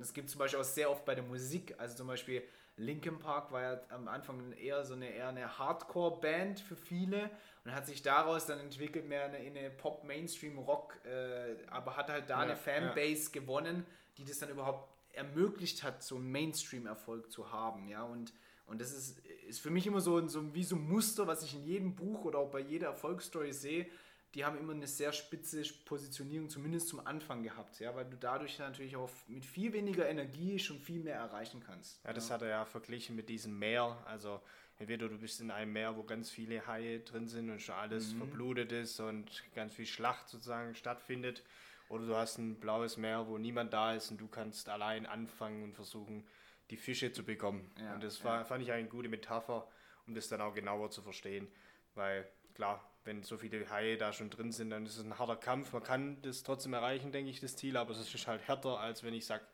Es 0.00 0.12
gibt 0.12 0.30
zum 0.30 0.40
Beispiel 0.40 0.58
auch 0.58 0.64
sehr 0.64 0.90
oft 0.90 1.04
bei 1.04 1.14
der 1.14 1.22
Musik, 1.22 1.74
also 1.78 1.94
zum 1.94 2.08
Beispiel 2.08 2.42
Linkin 2.76 3.20
Park 3.20 3.52
war 3.52 3.62
ja 3.62 3.80
am 3.90 4.08
Anfang 4.08 4.52
eher 4.52 4.84
so 4.84 4.94
eine, 4.94 5.08
eher 5.08 5.28
eine 5.28 5.58
Hardcore-Band 5.58 6.58
für 6.58 6.74
viele 6.74 7.30
und 7.64 7.72
hat 7.72 7.86
sich 7.86 8.02
daraus 8.02 8.46
dann 8.46 8.58
entwickelt 8.58 9.06
mehr 9.06 9.26
eine, 9.26 9.36
eine 9.36 9.70
Pop-Mainstream-Rock, 9.70 10.98
äh, 11.04 11.56
aber 11.70 11.96
hat 11.96 12.10
halt 12.10 12.28
da 12.28 12.38
ja, 12.38 12.40
eine 12.40 12.56
Fanbase 12.56 13.30
gewonnen, 13.30 13.86
die 14.16 14.24
das 14.24 14.40
dann 14.40 14.50
überhaupt 14.50 14.88
ermöglicht 15.14 15.82
hat, 15.82 16.02
so 16.02 16.16
einen 16.16 16.30
Mainstream-Erfolg 16.30 17.30
zu 17.30 17.52
haben. 17.52 17.88
Ja? 17.88 18.02
Und, 18.02 18.32
und 18.66 18.80
das 18.80 18.92
ist, 18.92 19.18
ist 19.48 19.60
für 19.60 19.70
mich 19.70 19.86
immer 19.86 20.00
so, 20.00 20.26
so 20.28 20.54
wie 20.54 20.64
so 20.64 20.76
ein 20.76 20.88
Muster, 20.88 21.26
was 21.26 21.42
ich 21.42 21.54
in 21.54 21.64
jedem 21.64 21.94
Buch 21.94 22.24
oder 22.24 22.38
auch 22.38 22.50
bei 22.50 22.60
jeder 22.60 22.88
Erfolgsstory 22.88 23.52
sehe. 23.52 23.86
Die 24.34 24.44
haben 24.44 24.58
immer 24.58 24.72
eine 24.72 24.88
sehr 24.88 25.12
spitze 25.12 25.62
Positionierung, 25.84 26.48
zumindest 26.48 26.88
zum 26.88 27.06
Anfang 27.06 27.44
gehabt, 27.44 27.78
ja, 27.78 27.94
weil 27.94 28.04
du 28.04 28.16
dadurch 28.16 28.58
natürlich 28.58 28.96
auch 28.96 29.08
mit 29.28 29.44
viel 29.44 29.72
weniger 29.72 30.08
Energie 30.08 30.58
schon 30.58 30.80
viel 30.80 30.98
mehr 30.98 31.14
erreichen 31.14 31.62
kannst. 31.64 32.00
Ja, 32.04 32.12
das 32.12 32.28
ja. 32.28 32.34
hat 32.34 32.42
er 32.42 32.48
ja 32.48 32.64
verglichen 32.64 33.14
mit 33.14 33.28
diesem 33.28 33.56
Meer. 33.56 33.96
Also 34.06 34.40
entweder 34.80 35.08
du 35.08 35.18
bist 35.18 35.40
in 35.40 35.52
einem 35.52 35.72
Meer, 35.72 35.96
wo 35.96 36.02
ganz 36.02 36.30
viele 36.30 36.66
Haie 36.66 36.98
drin 36.98 37.28
sind 37.28 37.48
und 37.48 37.62
schon 37.62 37.76
alles 37.76 38.12
mhm. 38.12 38.18
verblutet 38.18 38.72
ist 38.72 38.98
und 38.98 39.44
ganz 39.54 39.74
viel 39.74 39.86
Schlacht 39.86 40.28
sozusagen 40.28 40.74
stattfindet 40.74 41.44
oder 41.88 42.06
du 42.06 42.16
hast 42.16 42.38
ein 42.38 42.58
blaues 42.58 42.96
Meer, 42.96 43.26
wo 43.28 43.38
niemand 43.38 43.72
da 43.72 43.94
ist 43.94 44.10
und 44.10 44.20
du 44.20 44.28
kannst 44.28 44.68
allein 44.68 45.06
anfangen 45.06 45.62
und 45.62 45.74
versuchen, 45.74 46.26
die 46.70 46.76
Fische 46.76 47.12
zu 47.12 47.24
bekommen. 47.24 47.70
Ja, 47.78 47.94
und 47.94 48.02
das 48.02 48.24
war, 48.24 48.38
ja. 48.38 48.44
fand 48.44 48.62
ich 48.62 48.72
eine 48.72 48.88
gute 48.88 49.08
Metapher, 49.08 49.68
um 50.06 50.14
das 50.14 50.28
dann 50.28 50.40
auch 50.40 50.54
genauer 50.54 50.90
zu 50.90 51.02
verstehen. 51.02 51.48
Weil 51.94 52.26
klar, 52.54 52.84
wenn 53.04 53.22
so 53.22 53.36
viele 53.36 53.68
Haie 53.70 53.96
da 53.96 54.12
schon 54.12 54.30
drin 54.30 54.50
sind, 54.50 54.70
dann 54.70 54.86
ist 54.86 54.96
es 54.96 55.04
ein 55.04 55.18
harter 55.18 55.36
Kampf. 55.36 55.72
Man 55.72 55.82
kann 55.82 56.22
das 56.22 56.42
trotzdem 56.42 56.72
erreichen, 56.72 57.12
denke 57.12 57.30
ich, 57.30 57.40
das 57.40 57.56
Ziel, 57.56 57.76
aber 57.76 57.92
es 57.92 58.14
ist 58.14 58.26
halt 58.26 58.46
härter, 58.48 58.80
als 58.80 59.02
wenn 59.02 59.14
ich 59.14 59.26
sage, 59.26 59.44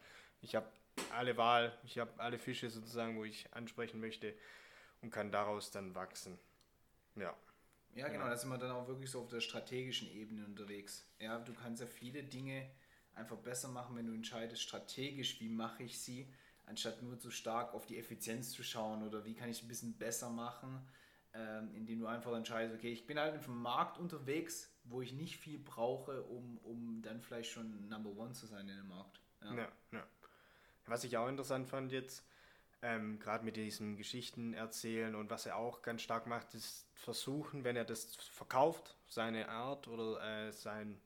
ich 0.40 0.54
habe 0.54 0.66
alle 1.12 1.36
Wahl, 1.36 1.76
ich 1.84 1.98
habe 1.98 2.12
alle 2.18 2.38
Fische 2.38 2.70
sozusagen, 2.70 3.16
wo 3.16 3.24
ich 3.24 3.52
ansprechen 3.52 4.00
möchte 4.00 4.34
und 5.02 5.10
kann 5.10 5.32
daraus 5.32 5.70
dann 5.70 5.94
wachsen. 5.94 6.38
Ja. 7.16 7.34
Ja, 7.94 8.08
genau, 8.08 8.26
da 8.26 8.36
sind 8.36 8.50
wir 8.50 8.58
dann 8.58 8.70
auch 8.70 8.86
wirklich 8.86 9.10
so 9.10 9.20
auf 9.20 9.28
der 9.28 9.40
strategischen 9.40 10.10
Ebene 10.10 10.44
unterwegs. 10.44 11.08
Ja, 11.18 11.38
du 11.38 11.52
kannst 11.52 11.80
ja 11.80 11.86
viele 11.86 12.22
Dinge 12.22 12.70
einfach 13.14 13.36
besser 13.36 13.68
machen, 13.68 13.96
wenn 13.96 14.06
du 14.06 14.14
entscheidest 14.14 14.62
strategisch, 14.62 15.40
wie 15.40 15.48
mache 15.48 15.82
ich 15.82 16.00
sie, 16.00 16.32
anstatt 16.66 17.02
nur 17.02 17.16
so 17.16 17.30
stark 17.30 17.74
auf 17.74 17.86
die 17.86 17.98
Effizienz 17.98 18.52
zu 18.52 18.62
schauen 18.62 19.02
oder 19.02 19.24
wie 19.24 19.34
kann 19.34 19.48
ich 19.48 19.58
es 19.58 19.64
ein 19.64 19.68
bisschen 19.68 19.98
besser 19.98 20.30
machen, 20.30 20.86
ähm, 21.34 21.74
indem 21.74 22.00
du 22.00 22.06
einfach 22.06 22.32
entscheidest, 22.34 22.76
okay, 22.76 22.92
ich 22.92 23.06
bin 23.06 23.18
halt 23.18 23.36
auf 23.36 23.44
dem 23.44 23.60
Markt 23.60 23.98
unterwegs, 23.98 24.72
wo 24.84 25.02
ich 25.02 25.12
nicht 25.12 25.36
viel 25.36 25.58
brauche, 25.58 26.22
um, 26.22 26.58
um 26.58 27.02
dann 27.02 27.20
vielleicht 27.20 27.50
schon 27.50 27.88
Number 27.88 28.10
One 28.10 28.32
zu 28.32 28.46
sein 28.46 28.68
in 28.68 28.76
dem 28.76 28.88
Markt. 28.88 29.20
Ja. 29.42 29.54
ja, 29.54 29.68
ja. 29.92 30.06
Was 30.86 31.04
ich 31.04 31.16
auch 31.16 31.28
interessant 31.28 31.68
fand 31.68 31.92
jetzt, 31.92 32.24
ähm, 32.82 33.18
gerade 33.18 33.44
mit 33.44 33.56
diesen 33.56 33.96
Geschichten 33.96 34.54
erzählen 34.54 35.14
und 35.14 35.30
was 35.30 35.46
er 35.46 35.56
auch 35.56 35.82
ganz 35.82 36.02
stark 36.02 36.26
macht, 36.26 36.54
ist 36.54 36.86
versuchen, 36.94 37.64
wenn 37.64 37.76
er 37.76 37.84
das 37.84 38.16
verkauft, 38.16 38.96
seine 39.06 39.48
Art 39.48 39.88
oder 39.88 40.22
äh, 40.22 40.52
sein, 40.52 41.00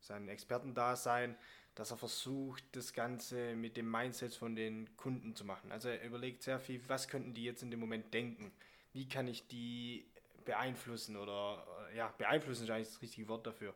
sein 0.00 0.28
Expertendasein, 0.28 1.36
dass 1.74 1.90
er 1.90 1.96
versucht, 1.96 2.64
das 2.72 2.92
Ganze 2.92 3.54
mit 3.54 3.76
dem 3.76 3.90
Mindset 3.90 4.34
von 4.34 4.54
den 4.56 4.96
Kunden 4.96 5.34
zu 5.36 5.44
machen. 5.44 5.72
Also 5.72 5.88
er 5.88 6.04
überlegt 6.04 6.42
sehr 6.42 6.58
viel, 6.58 6.82
was 6.88 7.08
könnten 7.08 7.34
die 7.34 7.44
jetzt 7.44 7.62
in 7.62 7.70
dem 7.70 7.80
Moment 7.80 8.12
denken? 8.12 8.52
Wie 8.92 9.08
kann 9.08 9.28
ich 9.28 9.46
die 9.46 10.10
beeinflussen 10.44 11.16
oder 11.16 11.66
ja, 11.94 12.12
beeinflussen 12.18 12.64
ist 12.64 12.70
eigentlich 12.70 12.88
das 12.88 13.02
richtige 13.02 13.28
Wort 13.28 13.46
dafür. 13.46 13.74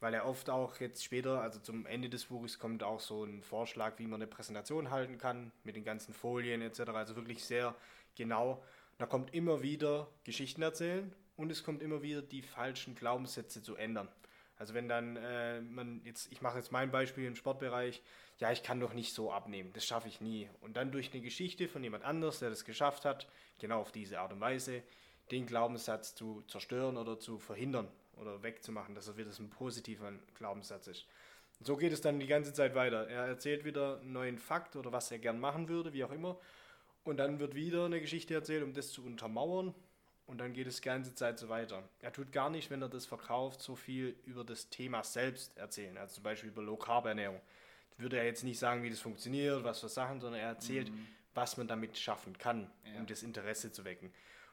Weil 0.00 0.14
er 0.14 0.26
oft 0.26 0.48
auch 0.48 0.80
jetzt 0.80 1.04
später, 1.04 1.42
also 1.42 1.60
zum 1.60 1.86
Ende 1.86 2.08
des 2.08 2.26
Buches, 2.26 2.58
kommt 2.58 2.82
auch 2.82 3.00
so 3.00 3.24
ein 3.24 3.42
Vorschlag, 3.42 3.98
wie 3.98 4.06
man 4.06 4.20
eine 4.20 4.26
Präsentation 4.26 4.90
halten 4.90 5.18
kann, 5.18 5.52
mit 5.62 5.76
den 5.76 5.84
ganzen 5.84 6.14
Folien 6.14 6.62
etc. 6.62 6.80
Also 6.94 7.16
wirklich 7.16 7.44
sehr 7.44 7.74
genau. 8.16 8.62
Da 8.98 9.06
kommt 9.06 9.34
immer 9.34 9.62
wieder 9.62 10.08
Geschichten 10.24 10.62
erzählen 10.62 11.12
und 11.36 11.52
es 11.52 11.62
kommt 11.62 11.82
immer 11.82 12.02
wieder 12.02 12.22
die 12.22 12.42
falschen 12.42 12.94
Glaubenssätze 12.94 13.62
zu 13.62 13.76
ändern. 13.76 14.08
Also 14.56 14.74
wenn 14.74 14.88
dann 14.88 15.16
äh, 15.16 15.60
man 15.60 16.02
jetzt, 16.04 16.30
ich 16.32 16.42
mache 16.42 16.58
jetzt 16.58 16.72
mein 16.72 16.90
Beispiel 16.90 17.26
im 17.26 17.36
Sportbereich, 17.36 18.02
ja, 18.38 18.52
ich 18.52 18.62
kann 18.62 18.80
doch 18.80 18.92
nicht 18.94 19.14
so 19.14 19.32
abnehmen, 19.32 19.70
das 19.74 19.86
schaffe 19.86 20.08
ich 20.08 20.20
nie. 20.20 20.48
Und 20.60 20.76
dann 20.76 20.92
durch 20.92 21.12
eine 21.12 21.22
Geschichte 21.22 21.68
von 21.68 21.82
jemand 21.82 22.04
anders, 22.04 22.40
der 22.40 22.50
das 22.50 22.64
geschafft 22.64 23.04
hat, 23.04 23.26
genau 23.58 23.80
auf 23.80 23.92
diese 23.92 24.20
Art 24.20 24.32
und 24.32 24.40
Weise, 24.40 24.82
den 25.30 25.46
Glaubenssatz 25.46 26.14
zu 26.14 26.42
zerstören 26.46 26.96
oder 26.96 27.18
zu 27.18 27.38
verhindern 27.38 27.88
oder 28.20 28.42
wegzumachen, 28.42 28.94
dass 28.94 29.08
er 29.08 29.16
wieder 29.16 29.30
ein 29.38 29.50
positiver 29.50 30.12
Glaubenssatz 30.34 30.86
ist. 30.86 31.06
Und 31.58 31.66
so 31.66 31.76
geht 31.76 31.92
es 31.92 32.00
dann 32.00 32.20
die 32.20 32.26
ganze 32.26 32.52
Zeit 32.52 32.74
weiter. 32.74 33.08
Er 33.08 33.26
erzählt 33.26 33.64
wieder 33.64 34.00
einen 34.00 34.12
neuen 34.12 34.38
Fakt 34.38 34.76
oder 34.76 34.92
was 34.92 35.10
er 35.10 35.18
gern 35.18 35.38
machen 35.40 35.68
würde, 35.68 35.92
wie 35.92 36.04
auch 36.04 36.12
immer. 36.12 36.38
Und 37.04 37.18
dann 37.18 37.38
wird 37.38 37.54
wieder 37.54 37.84
eine 37.84 38.00
Geschichte 38.00 38.34
erzählt, 38.34 38.62
um 38.62 38.72
das 38.72 38.92
zu 38.92 39.04
untermauern. 39.04 39.74
Und 40.26 40.38
dann 40.38 40.52
geht 40.52 40.68
es 40.68 40.76
die 40.76 40.82
ganze 40.82 41.14
Zeit 41.14 41.38
so 41.38 41.48
weiter. 41.48 41.82
Er 42.00 42.12
tut 42.12 42.30
gar 42.30 42.50
nicht, 42.50 42.70
wenn 42.70 42.80
er 42.80 42.88
das 42.88 43.04
verkauft, 43.04 43.60
so 43.60 43.74
viel 43.74 44.16
über 44.26 44.44
das 44.44 44.70
Thema 44.70 45.02
selbst 45.02 45.56
erzählen. 45.58 45.98
Also 45.98 46.16
zum 46.16 46.24
Beispiel 46.24 46.50
über 46.50 46.62
Low 46.62 46.76
Carb 46.76 47.06
Ernährung. 47.06 47.40
Würde 47.98 48.16
er 48.16 48.24
jetzt 48.24 48.44
nicht 48.44 48.58
sagen, 48.58 48.82
wie 48.82 48.90
das 48.90 49.00
funktioniert, 49.00 49.64
was 49.64 49.80
für 49.80 49.88
Sachen, 49.88 50.20
sondern 50.20 50.40
er 50.40 50.48
erzählt, 50.48 50.90
mhm. 50.90 51.06
was 51.34 51.56
man 51.56 51.66
damit 51.66 51.98
schaffen 51.98 52.38
kann, 52.38 52.70
ja. 52.84 53.00
um 53.00 53.06
das 53.06 53.22
Interesse 53.22 53.72
zu 53.72 53.84
wecken. 53.84 54.12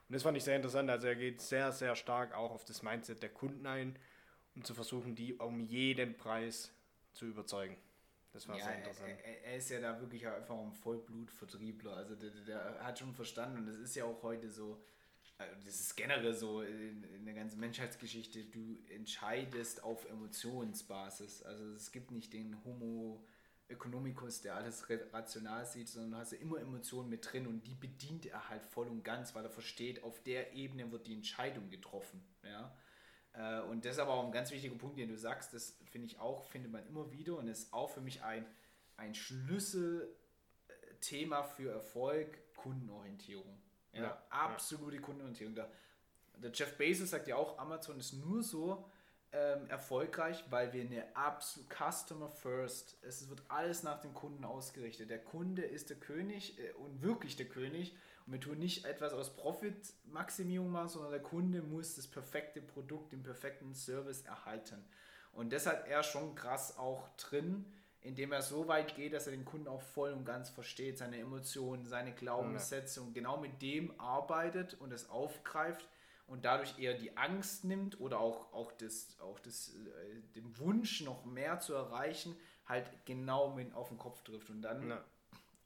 Und 0.09 0.13
das 0.13 0.23
fand 0.23 0.37
ich 0.37 0.43
sehr 0.43 0.55
interessant. 0.55 0.89
Also 0.89 1.07
er 1.07 1.15
geht 1.15 1.41
sehr, 1.41 1.71
sehr 1.71 1.95
stark 1.95 2.33
auch 2.33 2.51
auf 2.51 2.63
das 2.63 2.81
Mindset 2.81 3.21
der 3.21 3.29
Kunden 3.29 3.65
ein, 3.67 3.97
um 4.55 4.63
zu 4.63 4.73
versuchen, 4.73 5.15
die 5.15 5.33
um 5.35 5.59
jeden 5.59 6.15
Preis 6.15 6.71
zu 7.13 7.25
überzeugen. 7.25 7.77
Das 8.31 8.47
war 8.47 8.57
ja, 8.57 8.65
sehr 8.65 8.77
interessant. 8.77 9.19
Er, 9.23 9.45
er, 9.45 9.57
ist 9.57 9.69
ja 9.69 9.81
da 9.81 9.99
wirklich 9.99 10.27
einfach 10.27 10.57
ein 10.57 10.71
Vollblutvertriebler. 10.71 11.97
Also 11.97 12.15
der, 12.15 12.29
der, 12.29 12.83
hat 12.83 12.99
schon 12.99 13.13
verstanden 13.13 13.59
und 13.59 13.65
das 13.65 13.77
ist 13.77 13.95
ja 13.95 14.05
auch 14.05 14.21
heute 14.21 14.49
so, 14.49 14.81
also 15.37 15.55
das 15.65 15.79
ist 15.79 15.95
generell 15.95 16.33
so 16.33 16.61
in, 16.61 17.03
in, 17.15 17.25
der 17.25 17.33
ganzen 17.33 17.59
Menschheitsgeschichte, 17.59 18.45
du 18.45 18.77
entscheidest 18.89 19.83
auf 19.83 20.07
Emotionsbasis. 20.09 21.43
Also 21.43 21.71
es 21.73 21.91
gibt 21.91 22.11
nicht 22.11 22.31
den 22.31 22.63
Homo 22.63 23.25
Ökonomikus, 23.69 24.41
der 24.41 24.55
alles 24.55 24.89
rational 24.89 25.65
sieht, 25.65 25.89
sondern 25.89 26.12
du 26.12 26.17
hast 26.17 26.31
ja 26.31 26.38
immer 26.38 26.59
Emotionen 26.59 27.09
mit 27.09 27.31
drin 27.31 27.47
und 27.47 27.67
die 27.67 27.75
bedient 27.75 28.25
er 28.25 28.50
halt 28.50 28.65
voll 28.65 28.88
und 28.88 29.03
ganz, 29.03 29.36
weil 29.36 29.43
er 29.43 29.50
versteht, 29.50 30.03
auf 30.03 30.24
der 30.24 30.53
Ebene 30.53 30.89
wird 30.91 31.07
die 31.07 31.13
Entscheidung 31.13 31.69
getroffen. 31.69 32.24
Ja? 32.43 32.74
Äh, 33.33 33.62
und 33.63 33.83
das 33.83 33.93
ist 33.93 34.00
aber 34.00 34.13
auch 34.13 34.25
ein 34.25 34.31
ganz 34.31 34.51
wichtiger 34.51 34.75
Punkt, 34.75 34.97
den 34.97 35.09
du 35.09 35.17
sagst, 35.17 35.53
das 35.53 35.77
finde 35.86 36.07
ich 36.07 36.19
auch, 36.19 36.45
findet 36.45 36.71
man 36.71 36.88
immer 36.88 37.12
wieder 37.12 37.38
und 37.38 37.50
ist 37.50 37.74
auch 37.74 37.89
für 37.89 38.01
mich 38.01 38.24
ein, 38.24 38.45
ein 38.95 39.13
Schlüsselthema 39.13 41.43
für 41.43 41.71
Erfolg, 41.71 42.55
Kundenorientierung. 42.55 43.62
Ja, 43.91 44.03
ja 44.03 44.24
absolute 44.29 44.95
ja. 44.95 45.01
Kundenorientierung. 45.01 45.55
Der, 45.55 45.69
der 46.38 46.51
Jeff 46.53 46.77
Bezos 46.77 47.09
sagt 47.09 47.27
ja 47.27 47.36
auch, 47.36 47.59
Amazon 47.59 48.00
ist 48.00 48.13
nur 48.13 48.43
so, 48.43 48.89
ähm, 49.34 49.69
erfolgreich, 49.69 50.43
weil 50.50 50.72
wir 50.74 50.81
eine 50.81 51.15
absolute 51.15 51.69
Customer 51.74 52.29
First, 52.29 52.98
es 53.01 53.29
wird 53.29 53.41
alles 53.50 53.84
nach 53.84 54.00
dem 54.00 54.13
Kunden 54.13 54.46
ausgerichtet. 54.46 55.10
Der 55.10 55.19
Kunde 55.19 55.63
ist 55.63 55.89
der 55.89 55.98
König 55.98 56.57
äh, 56.60 56.72
und 56.74 57.01
wirklich 57.01 57.36
der 57.36 57.48
König 57.48 57.96
und 58.25 58.34
wir 58.34 58.39
tun 58.39 58.60
nicht 58.60 58.86
etwas 58.86 59.13
aus 59.13 59.36
Profitmaximierung 59.36 60.69
machen, 60.69 60.89
sondern 60.89 61.12
der 61.12 61.22
Kunde 61.22 61.62
muss 61.62 61.96
das 61.96 62.07
perfekte 62.07 62.62
Produkt, 62.62 63.12
den 63.12 63.24
perfekten 63.24 63.74
Service 63.74 64.22
erhalten. 64.22 64.84
Und 65.34 65.53
das 65.53 65.65
hat 65.65 65.88
er 65.88 66.03
schon 66.03 66.36
krass 66.36 66.77
auch 66.77 67.07
drin, 67.17 67.65
indem 68.01 68.31
er 68.31 68.41
so 68.41 68.67
weit 68.67 68.96
geht, 68.96 69.13
dass 69.13 69.27
er 69.27 69.31
den 69.31 69.46
Kunden 69.46 69.67
auch 69.67 69.81
voll 69.81 70.13
und 70.13 70.25
ganz 70.25 70.50
versteht, 70.50 70.98
seine 70.98 71.19
Emotionen, 71.19 71.86
seine 71.86 72.13
Glaubenssätze 72.13 73.01
und 73.01 73.13
genau 73.13 73.38
mit 73.38 73.62
dem 73.62 74.00
arbeitet 74.00 74.75
und 74.75 74.93
es 74.93 75.10
aufgreift 75.10 75.88
und 76.27 76.43
dadurch 76.43 76.77
eher 76.77 76.93
die 76.93 77.15
Angst 77.17 77.63
nimmt 77.63 78.00
oder 78.00 78.19
auch, 78.19 78.53
auch, 78.53 78.72
das, 78.74 79.17
auch 79.22 79.39
das, 79.39 79.74
äh, 79.75 80.22
den 80.36 80.57
Wunsch, 80.60 81.01
noch 81.01 81.25
mehr 81.25 81.60
zu 81.60 81.74
erreichen, 81.74 82.38
halt 82.65 82.89
genau 83.05 83.53
mit 83.53 83.74
auf 83.74 83.89
den 83.89 83.98
Kopf 83.98 84.22
trifft. 84.24 84.50
Und 84.50 84.62
dann 84.62 84.89
ja. 84.89 85.03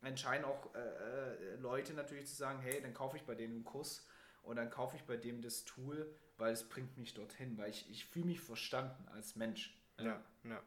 entscheiden 0.04 0.46
auch 0.46 0.74
äh, 0.76 0.80
äh, 0.80 1.56
Leute 1.56 1.94
natürlich 1.94 2.28
zu 2.28 2.36
sagen, 2.36 2.60
hey, 2.62 2.82
dann 2.82 2.94
kaufe 2.94 3.18
ich 3.18 3.24
bei 3.24 3.36
denen 3.36 3.56
einen 3.56 3.66
Kurs 3.66 4.08
und 4.44 4.56
dann 4.56 4.70
kaufe 4.70 4.96
ich 4.96 5.04
bei 5.04 5.18
dem 5.18 5.42
das 5.42 5.66
Tool, 5.66 6.14
weil 6.38 6.54
es 6.54 6.68
bringt 6.68 6.98
mich 6.98 7.14
dorthin, 7.14 7.58
weil 7.58 7.72
ich, 7.72 7.90
ich 7.90 8.06
fühle 8.06 8.26
mich 8.26 8.40
verstanden 8.40 9.08
als 9.10 9.36
Mensch. 9.36 9.76
Ja. 9.98 10.06
ja, 10.06 10.22
ja. 10.44 10.64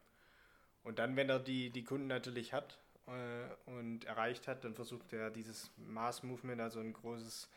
Und 0.82 0.98
dann, 0.98 1.16
wenn 1.16 1.30
er 1.30 1.38
die, 1.38 1.70
die 1.70 1.84
Kunden 1.84 2.08
natürlich 2.08 2.52
hat 2.52 2.78
äh, 3.06 3.70
und 3.70 4.04
erreicht 4.04 4.48
hat, 4.48 4.64
dann 4.64 4.74
versucht 4.74 5.12
er 5.12 5.30
dieses 5.30 5.70
Mass-Movement, 5.76 6.60
also 6.60 6.80
ein 6.80 6.92
großes 6.92 7.48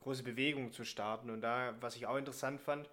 große 0.00 0.22
Bewegung 0.22 0.72
zu 0.72 0.84
starten. 0.84 1.30
Und 1.30 1.40
da, 1.40 1.74
was 1.80 1.96
ich 1.96 2.06
auch 2.06 2.16
interessant 2.16 2.60
fand, 2.60 2.90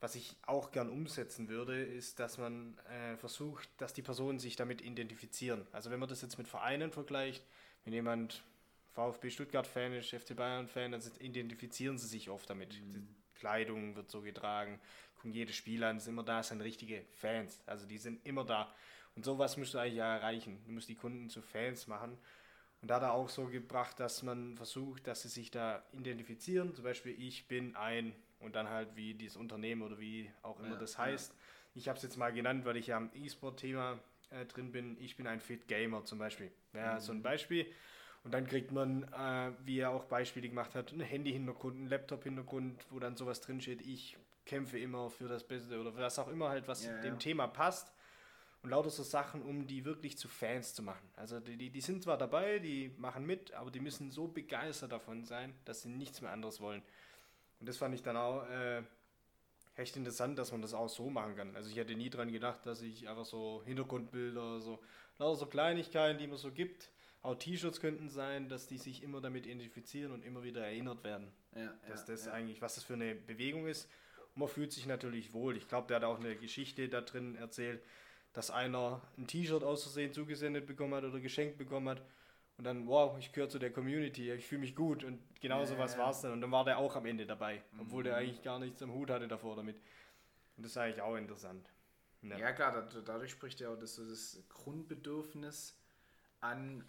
was 0.00 0.14
ich 0.14 0.36
auch 0.46 0.70
gern 0.70 0.90
umsetzen 0.90 1.48
würde, 1.48 1.82
ist, 1.82 2.20
dass 2.20 2.38
man 2.38 2.78
äh, 2.90 3.16
versucht, 3.16 3.68
dass 3.78 3.92
die 3.92 4.02
Personen 4.02 4.38
sich 4.38 4.54
damit 4.54 4.80
identifizieren. 4.80 5.66
Also 5.72 5.90
wenn 5.90 5.98
man 5.98 6.08
das 6.08 6.22
jetzt 6.22 6.38
mit 6.38 6.46
Vereinen 6.46 6.92
vergleicht, 6.92 7.44
wenn 7.84 7.92
jemand 7.92 8.42
VfB 8.92 9.30
Stuttgart-Fan 9.30 9.92
ist, 9.94 10.10
FC 10.10 10.36
Bayern-Fan, 10.36 10.92
dann 10.92 11.02
identifizieren 11.18 11.98
sie 11.98 12.06
sich 12.06 12.30
oft 12.30 12.48
damit. 12.48 12.80
Mhm. 12.80 12.92
Die 12.94 13.06
Kleidung 13.34 13.96
wird 13.96 14.10
so 14.10 14.22
getragen, 14.22 14.80
gucken 15.16 15.32
jedes 15.32 15.56
Spiel 15.56 15.82
an, 15.82 15.98
sind 15.98 16.14
immer 16.14 16.24
da, 16.24 16.42
sind 16.42 16.60
richtige 16.60 17.04
Fans. 17.16 17.60
Also 17.66 17.86
die 17.86 17.98
sind 17.98 18.24
immer 18.24 18.44
da. 18.44 18.72
Und 19.16 19.24
sowas 19.24 19.56
musst 19.56 19.74
du 19.74 19.78
eigentlich 19.78 19.96
ja 19.96 20.16
erreichen. 20.16 20.62
Du 20.66 20.72
musst 20.72 20.88
die 20.88 20.94
Kunden 20.94 21.28
zu 21.28 21.42
Fans 21.42 21.88
machen. 21.88 22.16
Und 22.80 22.88
da 22.88 22.96
hat 22.96 23.02
er 23.02 23.12
auch 23.12 23.28
so 23.28 23.46
gebracht, 23.46 23.98
dass 23.98 24.22
man 24.22 24.56
versucht, 24.56 25.06
dass 25.06 25.22
sie 25.22 25.28
sich 25.28 25.50
da 25.50 25.82
identifizieren. 25.92 26.74
Zum 26.74 26.84
Beispiel, 26.84 27.20
ich 27.20 27.48
bin 27.48 27.74
ein 27.74 28.14
und 28.40 28.54
dann 28.54 28.68
halt 28.68 28.94
wie 28.94 29.14
dieses 29.14 29.36
Unternehmen 29.36 29.82
oder 29.82 29.98
wie 29.98 30.30
auch 30.42 30.60
immer 30.60 30.74
ja, 30.74 30.76
das 30.76 30.96
heißt. 30.96 31.32
Ja. 31.32 31.38
Ich 31.74 31.88
habe 31.88 31.96
es 31.96 32.02
jetzt 32.02 32.16
mal 32.16 32.32
genannt, 32.32 32.64
weil 32.64 32.76
ich 32.76 32.88
ja 32.88 32.96
am 32.96 33.10
E-Sport-Thema 33.14 33.98
äh, 34.30 34.44
drin 34.46 34.70
bin. 34.70 34.96
Ich 35.00 35.16
bin 35.16 35.26
ein 35.26 35.40
Fit 35.40 35.66
Gamer 35.66 36.04
zum 36.04 36.18
Beispiel. 36.18 36.50
Ja, 36.72 36.94
mhm. 36.94 37.00
so 37.00 37.12
ein 37.12 37.22
Beispiel. 37.22 37.66
Und 38.22 38.32
dann 38.32 38.46
kriegt 38.46 38.70
man, 38.70 39.04
äh, 39.04 39.52
wie 39.64 39.80
er 39.80 39.90
auch 39.90 40.04
Beispiele 40.04 40.48
gemacht 40.48 40.74
hat, 40.74 40.92
ein 40.92 41.00
Handy-Hintergrund, 41.00 41.80
ein 41.80 41.88
Laptop-Hintergrund, 41.88 42.86
wo 42.90 42.98
dann 43.00 43.16
sowas 43.16 43.40
drinsteht. 43.40 43.80
Ich 43.82 44.16
kämpfe 44.44 44.78
immer 44.78 45.10
für 45.10 45.28
das 45.28 45.46
Beste 45.46 45.80
oder 45.80 45.96
was 45.96 46.18
auch 46.18 46.28
immer 46.28 46.48
halt, 46.48 46.68
was 46.68 46.84
ja, 46.84 47.00
dem 47.00 47.18
Thema 47.18 47.48
passt 47.48 47.92
und 48.62 48.70
lauter 48.70 48.90
so 48.90 49.02
Sachen, 49.02 49.42
um 49.42 49.66
die 49.66 49.84
wirklich 49.84 50.18
zu 50.18 50.28
Fans 50.28 50.74
zu 50.74 50.82
machen. 50.82 51.08
Also 51.16 51.40
die, 51.40 51.70
die, 51.70 51.80
sind 51.80 52.02
zwar 52.02 52.18
dabei, 52.18 52.58
die 52.58 52.92
machen 52.98 53.24
mit, 53.24 53.52
aber 53.52 53.70
die 53.70 53.80
müssen 53.80 54.10
so 54.10 54.26
begeistert 54.26 54.92
davon 54.92 55.24
sein, 55.24 55.54
dass 55.64 55.82
sie 55.82 55.88
nichts 55.88 56.20
mehr 56.20 56.32
anderes 56.32 56.60
wollen. 56.60 56.82
Und 57.60 57.68
das 57.68 57.76
fand 57.76 57.94
ich 57.94 58.02
dann 58.02 58.16
auch 58.16 58.48
äh, 58.48 58.82
echt 59.76 59.96
interessant, 59.96 60.38
dass 60.38 60.52
man 60.52 60.60
das 60.60 60.74
auch 60.74 60.88
so 60.88 61.08
machen 61.08 61.36
kann. 61.36 61.54
Also 61.54 61.70
ich 61.70 61.76
hätte 61.76 61.94
nie 61.94 62.10
dran 62.10 62.32
gedacht, 62.32 62.66
dass 62.66 62.82
ich 62.82 63.08
einfach 63.08 63.24
so 63.24 63.62
Hintergrundbilder, 63.64 64.60
so 64.60 64.80
lauter 65.18 65.36
so 65.36 65.46
Kleinigkeiten, 65.46 66.18
die 66.18 66.26
man 66.26 66.36
so 66.36 66.50
gibt, 66.50 66.90
auch 67.22 67.34
T-Shirts 67.34 67.80
könnten 67.80 68.08
sein, 68.08 68.48
dass 68.48 68.66
die 68.66 68.78
sich 68.78 69.02
immer 69.02 69.20
damit 69.20 69.46
identifizieren 69.46 70.12
und 70.12 70.24
immer 70.24 70.42
wieder 70.42 70.64
erinnert 70.64 71.04
werden. 71.04 71.32
Ja, 71.54 71.74
dass 71.88 72.00
ja, 72.00 72.14
das 72.14 72.26
ja. 72.26 72.32
eigentlich, 72.32 72.62
was 72.62 72.76
das 72.76 72.84
für 72.84 72.94
eine 72.94 73.14
Bewegung 73.14 73.66
ist. 73.66 73.88
Und 74.34 74.40
man 74.40 74.48
fühlt 74.48 74.72
sich 74.72 74.86
natürlich 74.86 75.32
wohl. 75.32 75.56
Ich 75.56 75.68
glaube, 75.68 75.88
der 75.88 75.96
hat 75.96 76.04
auch 76.04 76.18
eine 76.18 76.36
Geschichte 76.36 76.88
da 76.88 77.00
drin 77.00 77.36
erzählt, 77.36 77.82
dass 78.32 78.50
einer 78.50 79.02
ein 79.16 79.26
T-Shirt 79.26 79.64
aus 79.64 79.82
Versehen 79.82 80.12
zugesendet 80.12 80.66
bekommen 80.66 80.94
hat 80.94 81.04
oder 81.04 81.20
geschenkt 81.20 81.58
bekommen 81.58 81.88
hat 81.88 82.02
und 82.58 82.64
dann, 82.64 82.88
wow, 82.88 83.16
ich 83.18 83.32
gehöre 83.32 83.48
zu 83.48 83.58
der 83.60 83.72
Community, 83.72 84.32
ich 84.32 84.46
fühle 84.46 84.62
mich 84.62 84.74
gut 84.74 85.04
und 85.04 85.20
genau 85.40 85.64
so 85.64 85.78
was 85.78 85.96
war 85.96 86.10
es 86.10 86.20
dann. 86.22 86.32
Und 86.32 86.40
dann 86.40 86.50
war 86.50 86.64
der 86.64 86.78
auch 86.78 86.96
am 86.96 87.06
Ende 87.06 87.24
dabei, 87.24 87.62
obwohl 87.78 88.02
mhm. 88.02 88.06
der 88.06 88.16
eigentlich 88.16 88.42
gar 88.42 88.58
nichts 88.58 88.82
am 88.82 88.92
Hut 88.92 89.10
hatte 89.10 89.28
davor 89.28 89.56
damit. 89.56 89.76
Und 90.56 90.64
das 90.64 90.72
ist 90.72 90.76
eigentlich 90.76 91.00
auch 91.00 91.16
interessant. 91.16 91.68
Ja, 92.22 92.36
ja 92.36 92.52
klar, 92.52 92.88
dadurch 93.04 93.30
spricht 93.30 93.60
ja 93.60 93.70
auch 93.70 93.78
das, 93.78 93.94
das 93.94 94.42
Grundbedürfnis 94.48 95.76
an 96.40 96.84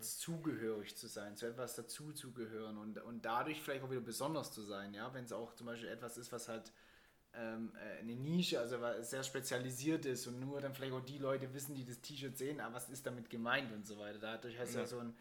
zugehörig 0.00 0.96
zu 0.96 1.06
sein, 1.06 1.36
zu 1.36 1.46
etwas 1.46 1.74
dazuzugehören 1.74 2.78
und, 2.78 2.98
und 3.02 3.22
dadurch 3.22 3.60
vielleicht 3.60 3.84
auch 3.84 3.90
wieder 3.90 4.00
besonders 4.00 4.52
zu 4.52 4.62
sein, 4.62 4.94
ja, 4.94 5.12
wenn 5.12 5.24
es 5.24 5.32
auch 5.32 5.54
zum 5.54 5.66
Beispiel 5.66 5.90
etwas 5.90 6.16
ist, 6.16 6.32
was 6.32 6.48
halt 6.48 6.72
ähm, 7.34 7.72
äh, 7.76 8.00
eine 8.00 8.16
Nische, 8.16 8.58
also 8.58 8.78
sehr 9.02 9.22
spezialisiert 9.22 10.06
ist 10.06 10.26
und 10.26 10.40
nur 10.40 10.60
dann 10.60 10.74
vielleicht 10.74 10.92
auch 10.92 11.04
die 11.04 11.18
Leute 11.18 11.52
wissen, 11.54 11.74
die 11.74 11.84
das 11.84 12.00
T-Shirt 12.00 12.36
sehen, 12.36 12.60
aber 12.60 12.70
ah, 12.70 12.76
was 12.76 12.90
ist 12.90 13.06
damit 13.06 13.30
gemeint 13.30 13.72
und 13.72 13.86
so 13.86 13.98
weiter. 13.98 14.18
Dadurch 14.18 14.58
hast 14.58 14.72
du 14.72 14.78
ja. 14.78 14.82
ja 14.82 14.86
so 14.86 14.98
ein, 14.98 15.14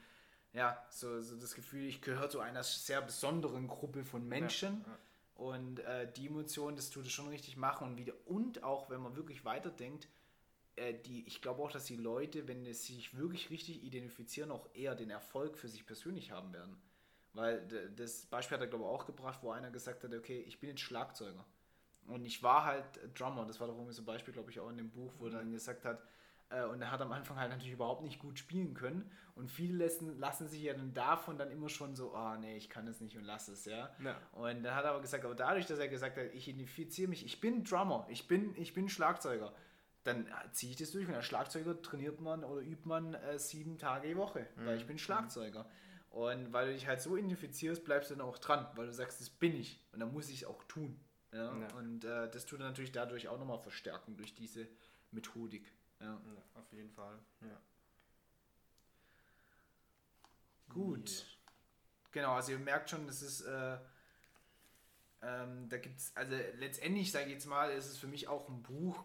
ja, 0.54 0.86
so, 0.90 1.22
so 1.22 1.36
das 1.38 1.54
Gefühl, 1.54 1.86
ich 1.86 2.02
gehöre 2.02 2.30
zu 2.30 2.40
einer 2.40 2.64
sehr 2.64 3.02
besonderen 3.02 3.68
Gruppe 3.68 4.04
von 4.04 4.28
Menschen. 4.28 4.82
Ja, 4.82 4.92
ja. 4.92 4.98
Und 5.36 5.80
äh, 5.80 6.12
die 6.12 6.28
Emotion, 6.28 6.76
das 6.76 6.90
tut 6.90 7.06
es 7.06 7.14
schon 7.14 7.30
richtig 7.30 7.56
machen 7.56 7.88
und 7.88 7.98
wieder. 7.98 8.14
Und 8.26 8.64
auch, 8.64 8.90
wenn 8.90 9.02
man 9.02 9.16
wirklich 9.16 9.46
weiterdenkt, 9.46 10.10
äh, 10.76 10.94
die, 10.94 11.26
ich 11.28 11.42
glaube 11.42 11.62
auch, 11.62 11.72
dass 11.72 11.86
die 11.86 11.96
Leute, 11.96 12.48
wenn 12.48 12.66
sie 12.66 12.74
sich 12.74 13.16
wirklich 13.16 13.50
richtig 13.50 13.84
identifizieren, 13.84 14.52
auch 14.52 14.68
eher 14.74 14.96
den 14.96 15.10
Erfolg 15.10 15.58
für 15.58 15.70
sich 15.70 15.86
persönlich 15.86 16.32
haben 16.32 16.52
werden. 16.54 16.82
Weil 17.34 17.66
das 17.96 18.26
Beispiel 18.26 18.56
hat 18.56 18.62
er, 18.62 18.68
glaube 18.68 18.84
ich, 18.84 18.90
auch 18.90 19.06
gebracht, 19.06 19.40
wo 19.44 19.52
einer 19.52 19.70
gesagt 19.70 20.04
hat, 20.04 20.14
okay, 20.14 20.44
ich 20.48 20.60
bin 20.60 20.72
jetzt 20.72 20.82
Schlagzeuger. 20.82 21.46
Und 22.10 22.26
ich 22.26 22.42
war 22.44 22.66
halt 22.66 22.86
Drummer, 23.18 23.46
das 23.46 23.60
war 23.60 23.68
doch 23.68 23.76
irgendwie 23.76 23.94
so 23.94 24.02
ein 24.02 24.06
Beispiel, 24.06 24.34
glaube 24.34 24.52
ich, 24.52 24.60
auch 24.60 24.70
in 24.70 24.78
dem 24.78 24.90
Buch, 24.90 25.14
wo 25.20 25.26
er 25.26 25.32
dann 25.32 25.52
gesagt 25.52 25.86
hat, 25.86 26.02
äh, 26.50 26.64
und 26.64 26.82
er 26.82 26.92
hat 26.92 27.02
am 27.02 27.12
Anfang 27.12 27.38
halt 27.38 27.52
natürlich 27.52 27.74
überhaupt 27.74 28.04
nicht 28.04 28.20
gut 28.20 28.40
spielen 28.40 28.74
können. 28.74 29.10
Und 29.36 29.50
viele 29.50 29.86
lassen, 29.86 30.20
lassen 30.20 30.48
sich 30.48 30.64
ja 30.64 30.74
dann 30.74 30.94
davon 30.94 31.38
dann 31.38 31.52
immer 31.52 31.70
schon 31.70 31.96
so, 31.96 32.14
oh 32.14 32.36
nee, 32.36 32.58
ich 32.58 32.70
kann 32.70 32.88
es 32.88 33.00
nicht 33.00 33.16
und 33.16 33.24
lass 33.24 33.48
es, 33.48 33.66
ja. 33.66 33.90
ja. 34.04 34.18
Und 34.34 34.64
dann 34.64 34.76
hat 34.76 34.84
er 34.84 34.92
aber 34.92 35.02
gesagt, 35.02 35.24
aber 35.24 35.36
dadurch, 35.36 35.66
dass 35.66 35.80
er 35.80 35.88
gesagt 35.88 36.18
hat, 36.18 36.26
ich 36.34 36.48
identifiziere 36.48 37.10
mich, 37.10 37.26
ich 37.26 37.40
bin 37.40 37.64
Drummer, 37.64 38.06
ich 38.10 38.28
bin, 38.28 38.54
ich 38.58 38.74
bin 38.74 38.90
Schlagzeuger, 38.90 39.54
dann 40.04 40.28
ziehe 40.52 40.72
ich 40.72 40.78
das 40.78 40.92
durch. 40.92 41.08
Und 41.08 41.16
als 41.16 41.26
Schlagzeuger 41.26 41.82
trainiert 41.82 42.20
man 42.20 42.44
oder 42.44 42.62
übt 42.62 42.88
man 42.88 43.14
äh, 43.14 43.40
sieben 43.40 43.78
Tage 43.78 44.10
die 44.10 44.18
Woche, 44.18 44.48
mhm. 44.56 44.66
weil 44.66 44.78
ich 44.78 44.88
bin 44.88 44.98
Schlagzeuger. 44.98 45.70
Und 46.10 46.52
weil 46.52 46.68
du 46.68 46.74
dich 46.74 46.88
halt 46.88 47.02
so 47.02 47.16
identifizierst, 47.16 47.86
bleibst 47.86 48.10
du 48.10 48.16
dann 48.16 48.26
auch 48.26 48.40
dran, 48.40 48.68
weil 48.76 48.88
du 48.88 48.94
sagst, 48.94 49.22
das 49.22 49.30
bin 49.30 49.56
ich 49.56 49.80
und 49.94 50.00
dann 50.00 50.12
muss 50.12 50.30
ich 50.30 50.42
es 50.42 50.48
auch 50.48 50.64
tun. 50.64 51.00
Ja? 51.32 51.58
ja. 51.58 51.74
Und 51.76 52.04
äh, 52.04 52.30
das 52.30 52.46
tut 52.46 52.60
er 52.60 52.68
natürlich 52.68 52.92
dadurch 52.92 53.28
auch 53.28 53.38
nochmal 53.38 53.60
verstärken 53.60 54.18
durch 54.18 54.34
diese 54.34 54.68
Methodik. 55.12 55.72
Ja. 56.00 56.14
ja 56.14 56.44
auf 56.56 56.72
jeden 56.72 56.92
Fall. 56.92 57.20
Ja. 57.42 57.62
Gut. 60.70 61.10
Ja. 61.10 61.26
Genau, 62.12 62.34
also 62.34 62.52
ihr 62.52 62.60
merkt 62.60 62.90
schon, 62.90 63.06
das 63.06 63.22
ist, 63.22 63.42
äh, 63.42 63.78
ähm, 65.22 65.70
da 65.70 65.78
gibt 65.78 66.00
es, 66.00 66.16
also 66.16 66.36
letztendlich, 66.58 67.12
sage 67.12 67.26
ich 67.26 67.34
jetzt 67.34 67.46
mal, 67.46 67.72
ist 67.72 67.88
es 67.88 67.98
für 67.98 68.08
mich 68.08 68.28
auch 68.28 68.50
ein 68.50 68.64
Buch, 68.64 69.04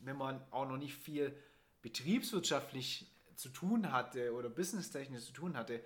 wenn 0.00 0.16
man 0.16 0.42
auch 0.50 0.66
noch 0.66 0.76
nicht 0.76 0.94
viel 0.94 1.36
betriebswirtschaftlich 1.82 3.06
zu 3.36 3.48
tun 3.48 3.92
hatte 3.92 4.34
oder 4.34 4.48
businesstechnisch 4.48 5.24
zu 5.24 5.32
tun 5.32 5.56
hatte, 5.56 5.82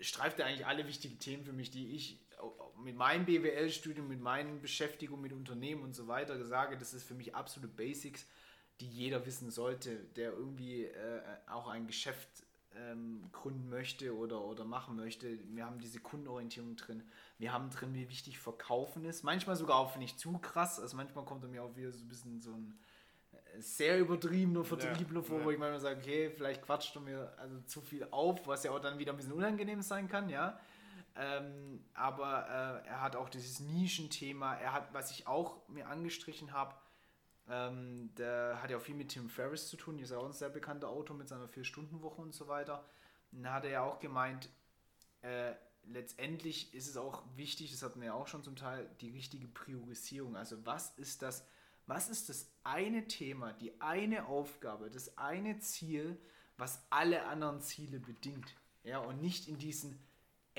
streift 0.00 0.38
er 0.38 0.46
eigentlich 0.46 0.66
alle 0.66 0.86
wichtigen 0.86 1.18
Themen 1.18 1.44
für 1.44 1.52
mich, 1.52 1.70
die 1.70 1.94
ich 1.94 2.20
mit 2.82 2.96
meinem 2.96 3.24
BWL-Studium, 3.24 4.08
mit 4.08 4.20
meinen 4.20 4.60
Beschäftigungen 4.60 5.22
mit 5.22 5.32
Unternehmen 5.32 5.82
und 5.82 5.94
so 5.94 6.08
weiter 6.08 6.44
sage, 6.44 6.76
das 6.76 6.94
ist 6.94 7.04
für 7.04 7.14
mich 7.14 7.34
absolute 7.34 7.72
Basics, 7.72 8.26
die 8.80 8.88
jeder 8.88 9.26
wissen 9.26 9.50
sollte, 9.50 9.96
der 10.16 10.32
irgendwie 10.32 10.84
äh, 10.84 11.20
auch 11.48 11.68
ein 11.68 11.86
Geschäft 11.86 12.28
ähm, 12.76 13.28
gründen 13.32 13.68
möchte 13.68 14.16
oder, 14.16 14.44
oder 14.44 14.64
machen 14.64 14.96
möchte. 14.96 15.38
Wir 15.54 15.64
haben 15.64 15.78
diese 15.80 16.00
Kundenorientierung 16.00 16.76
drin. 16.76 17.02
Wir 17.38 17.52
haben 17.52 17.70
drin, 17.70 17.94
wie 17.94 18.08
wichtig 18.08 18.38
Verkaufen 18.38 19.04
ist. 19.04 19.24
Manchmal 19.24 19.56
sogar 19.56 19.76
auch 19.76 19.96
nicht 19.96 20.20
zu 20.20 20.38
krass. 20.38 20.78
Also 20.78 20.96
manchmal 20.96 21.24
kommt 21.24 21.42
er 21.44 21.48
mir 21.48 21.62
auch 21.62 21.76
wieder 21.76 21.90
so 21.90 22.04
ein 22.04 22.08
bisschen 22.08 22.40
so 22.40 22.52
ein 22.52 22.78
sehr 23.58 23.98
übertriebener 23.98 24.64
Vertriebler 24.64 25.20
ja, 25.20 25.26
vor, 25.26 25.38
ja. 25.38 25.44
wo 25.44 25.50
ich 25.50 25.58
manchmal 25.58 25.80
sage, 25.80 26.00
okay, 26.00 26.30
vielleicht 26.30 26.62
quatscht 26.62 26.94
du 26.94 27.00
mir 27.00 27.32
also 27.38 27.60
zu 27.62 27.80
viel 27.80 28.06
auf, 28.10 28.46
was 28.46 28.64
ja 28.64 28.70
auch 28.70 28.80
dann 28.80 28.98
wieder 28.98 29.12
ein 29.12 29.16
bisschen 29.16 29.32
unangenehm 29.32 29.82
sein 29.82 30.08
kann, 30.08 30.28
ja. 30.28 30.60
Ähm, 31.20 31.84
aber 31.94 32.82
äh, 32.84 32.88
er 32.88 33.00
hat 33.02 33.16
auch 33.16 33.28
dieses 33.28 33.58
Nischenthema, 33.58 34.54
er 34.54 34.72
hat, 34.72 34.94
was 34.94 35.10
ich 35.10 35.26
auch 35.26 35.68
mir 35.68 35.88
angestrichen 35.88 36.52
habe, 36.52 36.76
ähm, 37.48 38.14
der 38.16 38.62
hat 38.62 38.70
ja 38.70 38.76
auch 38.76 38.82
viel 38.82 38.94
mit 38.94 39.08
Tim 39.08 39.28
Ferriss 39.28 39.66
zu 39.66 39.76
tun, 39.76 39.98
ist 39.98 40.10
ja 40.10 40.18
auch 40.18 40.26
ein 40.26 40.32
sehr 40.32 40.48
bekannter 40.48 40.88
Autor 40.88 41.16
mit 41.16 41.28
seiner 41.28 41.48
Vier-Stunden-Woche 41.48 42.22
und 42.22 42.34
so 42.34 42.46
weiter. 42.46 42.84
Und 43.32 43.42
da 43.42 43.54
hat 43.54 43.64
er 43.64 43.70
ja 43.70 43.82
auch 43.82 43.98
gemeint, 43.98 44.48
äh, 45.22 45.54
letztendlich 45.86 46.72
ist 46.72 46.88
es 46.88 46.96
auch 46.96 47.24
wichtig, 47.34 47.72
das 47.72 47.82
hatten 47.82 48.00
wir 48.00 48.08
ja 48.08 48.14
auch 48.14 48.28
schon 48.28 48.44
zum 48.44 48.54
Teil, 48.54 48.88
die 49.00 49.10
richtige 49.10 49.48
Priorisierung. 49.48 50.36
Also 50.36 50.64
was 50.66 50.90
ist 50.98 51.22
das, 51.22 51.44
was 51.86 52.08
ist 52.08 52.28
das 52.28 52.48
eine 52.62 53.08
Thema, 53.08 53.54
die 53.54 53.80
eine 53.80 54.26
Aufgabe, 54.26 54.88
das 54.88 55.18
eine 55.18 55.58
Ziel, 55.58 56.16
was 56.58 56.86
alle 56.90 57.26
anderen 57.26 57.60
Ziele 57.60 57.98
bedingt? 57.98 58.54
Ja, 58.84 58.98
und 59.00 59.20
nicht 59.20 59.48
in 59.48 59.58
diesen 59.58 59.98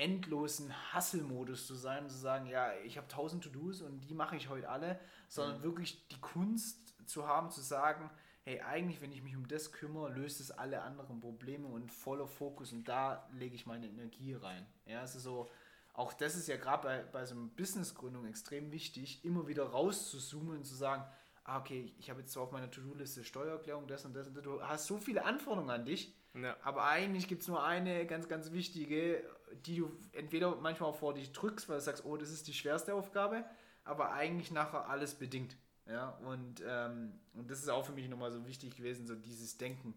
endlosen 0.00 0.72
Hustle-Modus 0.94 1.66
zu 1.66 1.74
sein 1.74 2.04
und 2.04 2.10
zu 2.10 2.16
sagen, 2.16 2.46
ja, 2.46 2.72
ich 2.84 2.96
habe 2.96 3.06
tausend 3.08 3.44
To-Dos 3.44 3.82
und 3.82 4.00
die 4.00 4.14
mache 4.14 4.36
ich 4.36 4.48
heute 4.48 4.68
alle, 4.68 4.98
sondern 5.28 5.58
mhm. 5.58 5.62
wirklich 5.62 6.08
die 6.08 6.20
Kunst 6.20 6.94
zu 7.06 7.28
haben, 7.28 7.50
zu 7.50 7.60
sagen, 7.60 8.10
hey, 8.42 8.60
eigentlich, 8.62 9.02
wenn 9.02 9.12
ich 9.12 9.22
mich 9.22 9.36
um 9.36 9.46
das 9.46 9.72
kümmere, 9.72 10.10
löst 10.10 10.40
es 10.40 10.50
alle 10.50 10.82
anderen 10.82 11.20
Probleme 11.20 11.66
und 11.66 11.92
voller 11.92 12.26
Fokus 12.26 12.72
und 12.72 12.88
da 12.88 13.28
lege 13.32 13.54
ich 13.54 13.66
meine 13.66 13.86
Energie 13.86 14.32
rein. 14.32 14.66
Ja, 14.86 15.02
es 15.02 15.14
ist 15.14 15.24
so, 15.24 15.50
auch 15.92 16.14
das 16.14 16.34
ist 16.34 16.48
ja 16.48 16.56
gerade 16.56 16.82
bei, 16.82 17.02
bei 17.02 17.26
so 17.26 17.34
einer 17.34 17.48
Businessgründung 17.48 18.24
extrem 18.26 18.72
wichtig, 18.72 19.22
immer 19.24 19.46
wieder 19.46 19.64
rauszuzoomen 19.64 20.56
und 20.56 20.64
zu 20.64 20.74
sagen, 20.74 21.04
ah, 21.50 21.58
okay, 21.58 21.92
ich 21.98 22.10
habe 22.10 22.20
jetzt 22.20 22.32
zwar 22.32 22.44
auf 22.44 22.52
meiner 22.52 22.70
To-Do-Liste 22.70 23.24
Steuererklärung, 23.24 23.86
das 23.86 24.04
und 24.04 24.14
das 24.14 24.28
und 24.28 24.36
das, 24.36 24.44
du 24.44 24.62
hast 24.62 24.86
so 24.86 24.98
viele 24.98 25.24
Anforderungen 25.24 25.70
an 25.70 25.84
dich, 25.84 26.14
ja. 26.34 26.56
aber 26.62 26.84
eigentlich 26.84 27.26
gibt 27.26 27.42
es 27.42 27.48
nur 27.48 27.64
eine 27.64 28.06
ganz, 28.06 28.28
ganz 28.28 28.52
wichtige, 28.52 29.24
die 29.66 29.78
du 29.78 29.90
entweder 30.12 30.54
manchmal 30.56 30.90
auch 30.90 30.96
vor 30.96 31.14
dich 31.14 31.32
drückst, 31.32 31.68
weil 31.68 31.78
du 31.78 31.82
sagst, 31.82 32.04
oh, 32.04 32.16
das 32.16 32.30
ist 32.30 32.46
die 32.46 32.54
schwerste 32.54 32.94
Aufgabe, 32.94 33.44
aber 33.84 34.12
eigentlich 34.12 34.50
nachher 34.50 34.88
alles 34.88 35.14
bedingt. 35.14 35.56
Ja, 35.86 36.10
und, 36.24 36.62
ähm, 36.64 37.18
und 37.34 37.50
das 37.50 37.58
ist 37.58 37.68
auch 37.68 37.84
für 37.84 37.92
mich 37.92 38.08
nochmal 38.08 38.30
so 38.30 38.46
wichtig 38.46 38.76
gewesen, 38.76 39.08
so 39.08 39.16
dieses 39.16 39.58
Denken 39.58 39.94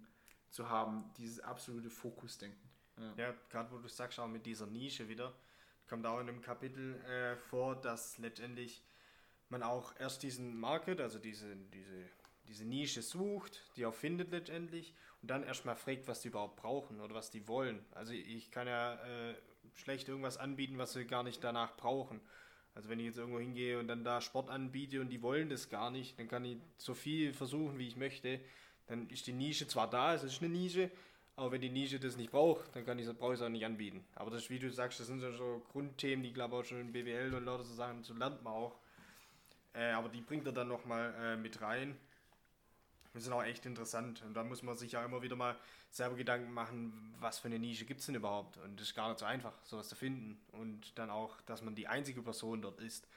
zu 0.49 0.69
haben, 0.69 1.11
dieses 1.17 1.39
absolute 1.39 1.91
Fokusdenken. 1.91 2.69
Ja, 2.97 3.25
ja 3.25 3.33
gerade 3.51 3.71
wo 3.71 3.77
du 3.77 3.87
sagst, 3.87 4.19
auch 4.19 4.27
mit 4.27 4.47
dieser 4.47 4.65
Nische 4.65 5.07
wieder, 5.07 5.33
kommt 5.87 6.07
auch 6.07 6.19
in 6.19 6.29
einem 6.29 6.41
Kapitel 6.41 6.95
äh, 7.03 7.35
vor, 7.35 7.75
dass 7.75 8.17
letztendlich 8.17 8.83
man 9.53 9.63
auch 9.63 9.93
erst 9.99 10.23
diesen 10.23 10.59
Market, 10.59 10.99
also 10.99 11.19
diese, 11.19 11.55
diese, 11.73 12.09
diese 12.47 12.65
Nische 12.65 13.01
sucht, 13.01 13.63
die 13.77 13.85
auch 13.85 13.93
findet 13.93 14.31
letztendlich 14.31 14.93
und 15.21 15.31
dann 15.31 15.43
erstmal 15.43 15.77
fragt, 15.77 16.07
was 16.07 16.21
die 16.21 16.27
überhaupt 16.27 16.57
brauchen 16.57 16.99
oder 16.99 17.15
was 17.15 17.31
die 17.31 17.47
wollen. 17.47 17.85
Also 17.91 18.13
ich 18.13 18.51
kann 18.51 18.67
ja 18.67 18.95
äh, 18.95 19.35
schlecht 19.75 20.09
irgendwas 20.09 20.37
anbieten, 20.37 20.77
was 20.77 20.93
sie 20.93 21.05
gar 21.05 21.23
nicht 21.23 21.43
danach 21.43 21.77
brauchen. 21.77 22.19
Also 22.75 22.89
wenn 22.89 22.99
ich 22.99 23.05
jetzt 23.05 23.17
irgendwo 23.17 23.39
hingehe 23.39 23.79
und 23.79 23.87
dann 23.87 24.03
da 24.03 24.19
Sport 24.19 24.49
anbiete 24.49 24.99
und 24.99 25.09
die 25.09 25.21
wollen 25.21 25.49
das 25.49 25.69
gar 25.69 25.91
nicht, 25.91 26.17
dann 26.19 26.27
kann 26.27 26.43
ich 26.43 26.57
so 26.77 26.93
viel 26.93 27.33
versuchen, 27.33 27.77
wie 27.77 27.87
ich 27.87 27.95
möchte. 27.95 28.39
Dann 28.87 29.07
ist 29.09 29.27
die 29.27 29.33
Nische 29.33 29.67
zwar 29.67 29.89
da, 29.89 30.13
es 30.13 30.23
ist 30.23 30.41
eine 30.41 30.49
Nische, 30.49 30.89
aber 31.35 31.51
wenn 31.51 31.61
die 31.61 31.69
Nische 31.69 31.99
das 31.99 32.17
nicht 32.17 32.31
braucht, 32.31 32.75
dann 32.75 32.85
kann 32.85 32.99
ich, 32.99 33.07
brauche 33.17 33.33
ich 33.33 33.39
es 33.39 33.45
auch 33.45 33.49
nicht 33.49 33.65
anbieten. 33.65 34.03
Aber 34.15 34.31
das, 34.31 34.49
wie 34.49 34.59
du 34.59 34.71
sagst, 34.71 34.99
das 34.99 35.07
sind 35.07 35.21
so 35.21 35.61
Grundthemen, 35.71 36.23
die 36.23 36.33
glaube 36.33 36.55
ich 36.55 36.61
auch 36.61 36.65
schon 36.65 36.81
in 36.81 36.91
BWL 36.91 37.33
und 37.33 37.45
lauter 37.45 37.63
so 37.63 37.73
Sachen, 37.75 38.03
so 38.03 38.13
lernt 38.13 38.43
man 38.43 38.53
auch. 38.53 38.75
Äh, 39.73 39.91
aber 39.91 40.09
die 40.09 40.21
bringt 40.21 40.45
er 40.45 40.53
dann 40.53 40.67
nochmal 40.67 41.13
äh, 41.19 41.35
mit 41.35 41.61
rein. 41.61 41.97
Das 43.13 43.23
ist 43.23 43.31
auch 43.31 43.43
echt 43.43 43.65
interessant. 43.65 44.23
Und 44.25 44.33
da 44.33 44.43
muss 44.43 44.63
man 44.63 44.75
sich 44.75 44.93
ja 44.93 45.05
immer 45.05 45.21
wieder 45.21 45.35
mal 45.35 45.55
selber 45.89 46.15
Gedanken 46.15 46.51
machen, 46.51 47.13
was 47.19 47.39
für 47.39 47.47
eine 47.47 47.59
Nische 47.59 47.85
gibt 47.85 47.99
es 47.99 48.07
denn 48.07 48.15
überhaupt. 48.15 48.57
Und 48.57 48.79
das 48.79 48.87
ist 48.87 48.95
gar 48.95 49.09
nicht 49.09 49.19
so 49.19 49.25
einfach, 49.25 49.53
sowas 49.63 49.87
zu 49.87 49.95
finden. 49.95 50.39
Und 50.51 50.97
dann 50.97 51.09
auch, 51.09 51.39
dass 51.41 51.61
man 51.61 51.75
die 51.75 51.87
einzige 51.87 52.21
Person 52.21 52.61
dort 52.61 52.79
ist. 52.79 53.07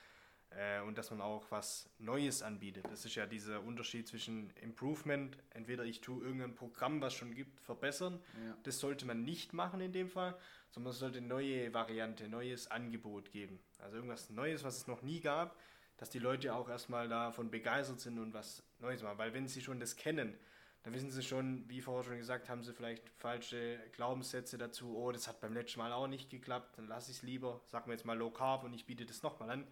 Äh, 0.51 0.81
und 0.83 0.97
dass 0.97 1.11
man 1.11 1.21
auch 1.21 1.51
was 1.51 1.89
Neues 1.99 2.43
anbietet. 2.43 2.85
Das 2.91 3.05
ist 3.05 3.15
ja 3.15 3.27
dieser 3.27 3.63
Unterschied 3.63 4.07
zwischen 4.07 4.51
Improvement. 4.61 5.37
Entweder 5.51 5.85
ich 5.85 6.03
tue 6.03 6.23
irgendein 6.23 6.55
Programm, 6.55 7.01
was 7.01 7.15
schon 7.15 7.35
gibt, 7.35 7.61
verbessern. 7.61 8.21
Ja. 8.45 8.57
Das 8.63 8.79
sollte 8.79 9.07
man 9.07 9.23
nicht 9.23 9.55
machen 9.55 9.81
in 9.81 9.93
dem 9.93 10.09
Fall, 10.09 10.37
sondern 10.71 10.93
es 10.93 10.99
sollte 10.99 11.19
eine 11.19 11.27
neue 11.27 11.73
Variante, 11.73 12.29
neues 12.29 12.71
Angebot 12.71 13.33
geben. 13.33 13.59
Also 13.79 13.97
irgendwas 13.97 14.31
Neues, 14.31 14.63
was 14.63 14.77
es 14.77 14.87
noch 14.87 15.03
nie 15.03 15.21
gab 15.21 15.57
dass 15.97 16.11
die 16.11 16.19
Leute 16.19 16.55
auch 16.55 16.69
erstmal 16.69 17.09
davon 17.09 17.51
begeistert 17.51 18.01
sind 18.01 18.19
und 18.19 18.35
was 18.35 18.63
Neues 18.81 19.03
machen. 19.03 19.19
Weil 19.19 19.33
wenn 19.35 19.49
sie 19.49 19.61
schon 19.63 19.81
das 19.81 19.97
kennen, 19.97 20.37
dann 20.83 20.95
wissen 20.95 21.11
sie 21.11 21.23
schon, 21.23 21.69
wie 21.69 21.81
vorher 21.81 22.05
schon 22.05 22.19
gesagt, 22.19 22.49
haben 22.49 22.63
sie 22.63 22.73
vielleicht 22.73 23.09
falsche 23.11 23.79
Glaubenssätze 23.93 24.57
dazu. 24.57 24.97
Oh, 24.97 25.11
das 25.11 25.27
hat 25.27 25.41
beim 25.41 25.53
letzten 25.53 25.81
Mal 25.81 25.93
auch 25.93 26.07
nicht 26.07 26.31
geklappt, 26.31 26.79
dann 26.79 26.87
lasse 26.87 27.11
ich 27.11 27.17
es 27.17 27.23
lieber. 27.23 27.61
Sagen 27.67 27.87
wir 27.87 27.95
jetzt 27.95 28.05
mal 28.05 28.17
Low 28.17 28.31
Carb 28.31 28.63
und 28.63 28.73
ich 28.73 28.87
biete 28.87 29.05
das 29.05 29.23
nochmal 29.23 29.51
an. 29.51 29.67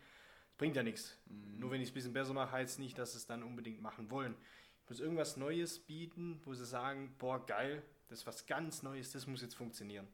Das 0.48 0.56
bringt 0.56 0.74
ja 0.74 0.82
nichts. 0.82 1.16
Mhm. 1.26 1.60
Nur 1.60 1.70
wenn 1.70 1.80
ich 1.80 1.88
es 1.88 1.92
ein 1.92 1.94
bisschen 1.94 2.12
besser 2.12 2.32
mache, 2.32 2.52
heißt 2.52 2.72
es 2.72 2.78
nicht, 2.78 2.98
dass 2.98 3.12
sie 3.12 3.18
es 3.18 3.26
dann 3.26 3.42
unbedingt 3.44 3.80
machen 3.80 4.10
wollen. 4.10 4.34
Ich 4.82 4.90
muss 4.90 5.00
irgendwas 5.00 5.36
Neues 5.36 5.78
bieten, 5.78 6.40
wo 6.44 6.52
sie 6.52 6.66
sagen, 6.66 7.14
boah, 7.18 7.46
geil, 7.46 7.82
das 8.08 8.20
ist 8.20 8.26
was 8.26 8.46
ganz 8.46 8.82
Neues, 8.82 9.12
das 9.12 9.26
muss 9.26 9.40
jetzt 9.40 9.54
funktionieren. 9.54 10.08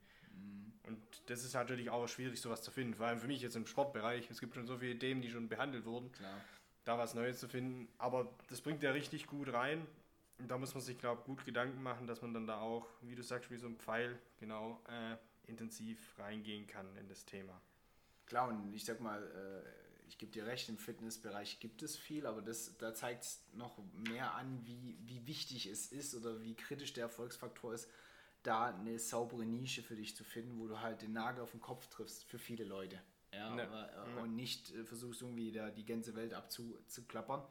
Und 0.85 1.01
das 1.27 1.45
ist 1.45 1.55
natürlich 1.55 1.91
auch 1.91 2.07
schwierig, 2.09 2.41
sowas 2.41 2.63
zu 2.63 2.71
finden. 2.71 2.95
Vor 2.95 3.07
allem 3.07 3.21
für 3.21 3.27
mich 3.27 3.43
jetzt 3.43 3.57
im 3.57 3.67
Sportbereich. 3.67 4.29
Es 4.31 4.41
gibt 4.41 4.55
schon 4.55 4.67
so 4.67 4.79
viele 4.79 4.99
Themen, 4.99 5.23
die 5.23 5.31
schon 5.31 5.49
behandelt 5.49 5.85
wurden. 5.85 6.11
Klar. 6.13 6.41
Da 6.85 6.99
was 6.99 7.15
Neues 7.15 7.39
zu 7.39 7.49
finden. 7.49 7.89
Aber 7.99 8.33
das 8.49 8.61
bringt 8.61 8.83
ja 8.83 8.91
richtig 8.91 9.27
gut 9.27 9.53
rein. 9.53 9.87
Und 10.39 10.51
da 10.51 10.59
muss 10.59 10.75
man 10.75 10.83
sich, 10.83 10.99
glaube 10.99 11.21
ich, 11.21 11.27
gut 11.27 11.45
Gedanken 11.45 11.83
machen, 11.83 12.07
dass 12.07 12.23
man 12.23 12.33
dann 12.33 12.47
da 12.47 12.61
auch, 12.61 12.89
wie 13.03 13.15
du 13.15 13.23
sagst, 13.23 13.51
wie 13.51 13.59
so 13.59 13.67
ein 13.67 13.77
Pfeil, 13.77 14.19
genau, 14.39 14.83
äh, 14.89 15.17
intensiv 15.47 16.19
reingehen 16.19 16.67
kann 16.67 16.97
in 16.97 17.09
das 17.09 17.27
Thema. 17.27 17.61
Klar, 18.25 18.49
und 18.49 18.73
ich 18.73 18.85
sag 18.85 19.01
mal, 19.01 19.23
äh, 19.23 20.09
ich 20.09 20.19
gebe 20.19 20.33
dir 20.33 20.47
recht, 20.47 20.69
im 20.69 20.79
Fitnessbereich 20.79 21.61
gibt 21.61 21.83
es 21.83 21.97
viel, 21.97 22.27
aber 22.27 22.43
das, 22.43 22.77
da 22.79 22.95
zeigt 22.95 23.25
es 23.25 23.43
noch 23.53 23.79
mehr 23.93 24.35
an, 24.35 24.65
wie, 24.65 24.97
wie 25.05 25.27
wichtig 25.27 25.67
es 25.67 25.93
ist 25.93 26.15
oder 26.15 26.43
wie 26.43 26.55
kritisch 26.55 26.93
der 26.93 27.05
Erfolgsfaktor 27.05 27.75
ist, 27.75 27.89
da 28.43 28.67
eine 28.67 28.99
saubere 28.99 29.45
Nische 29.45 29.83
für 29.83 29.97
dich 29.97 30.17
zu 30.17 30.25
finden, 30.25 30.59
wo 30.59 30.67
du 30.67 30.81
halt 30.81 31.03
den 31.03 31.13
Nagel 31.13 31.43
auf 31.43 31.51
den 31.51 31.61
Kopf 31.61 31.87
triffst 31.89 32.25
für 32.25 32.39
viele 32.39 32.65
Leute. 32.65 33.01
Ja, 33.33 33.55
ne. 33.55 33.63
aber, 33.63 33.91
äh, 33.93 34.21
und 34.23 34.35
nicht 34.35 34.75
äh, 34.75 34.85
versuchst 34.85 35.23
irgendwie 35.23 35.53
da 35.53 35.71
die 35.71 35.85
ganze 35.85 36.15
Welt 36.15 36.35
abzuklappern. 36.35 37.43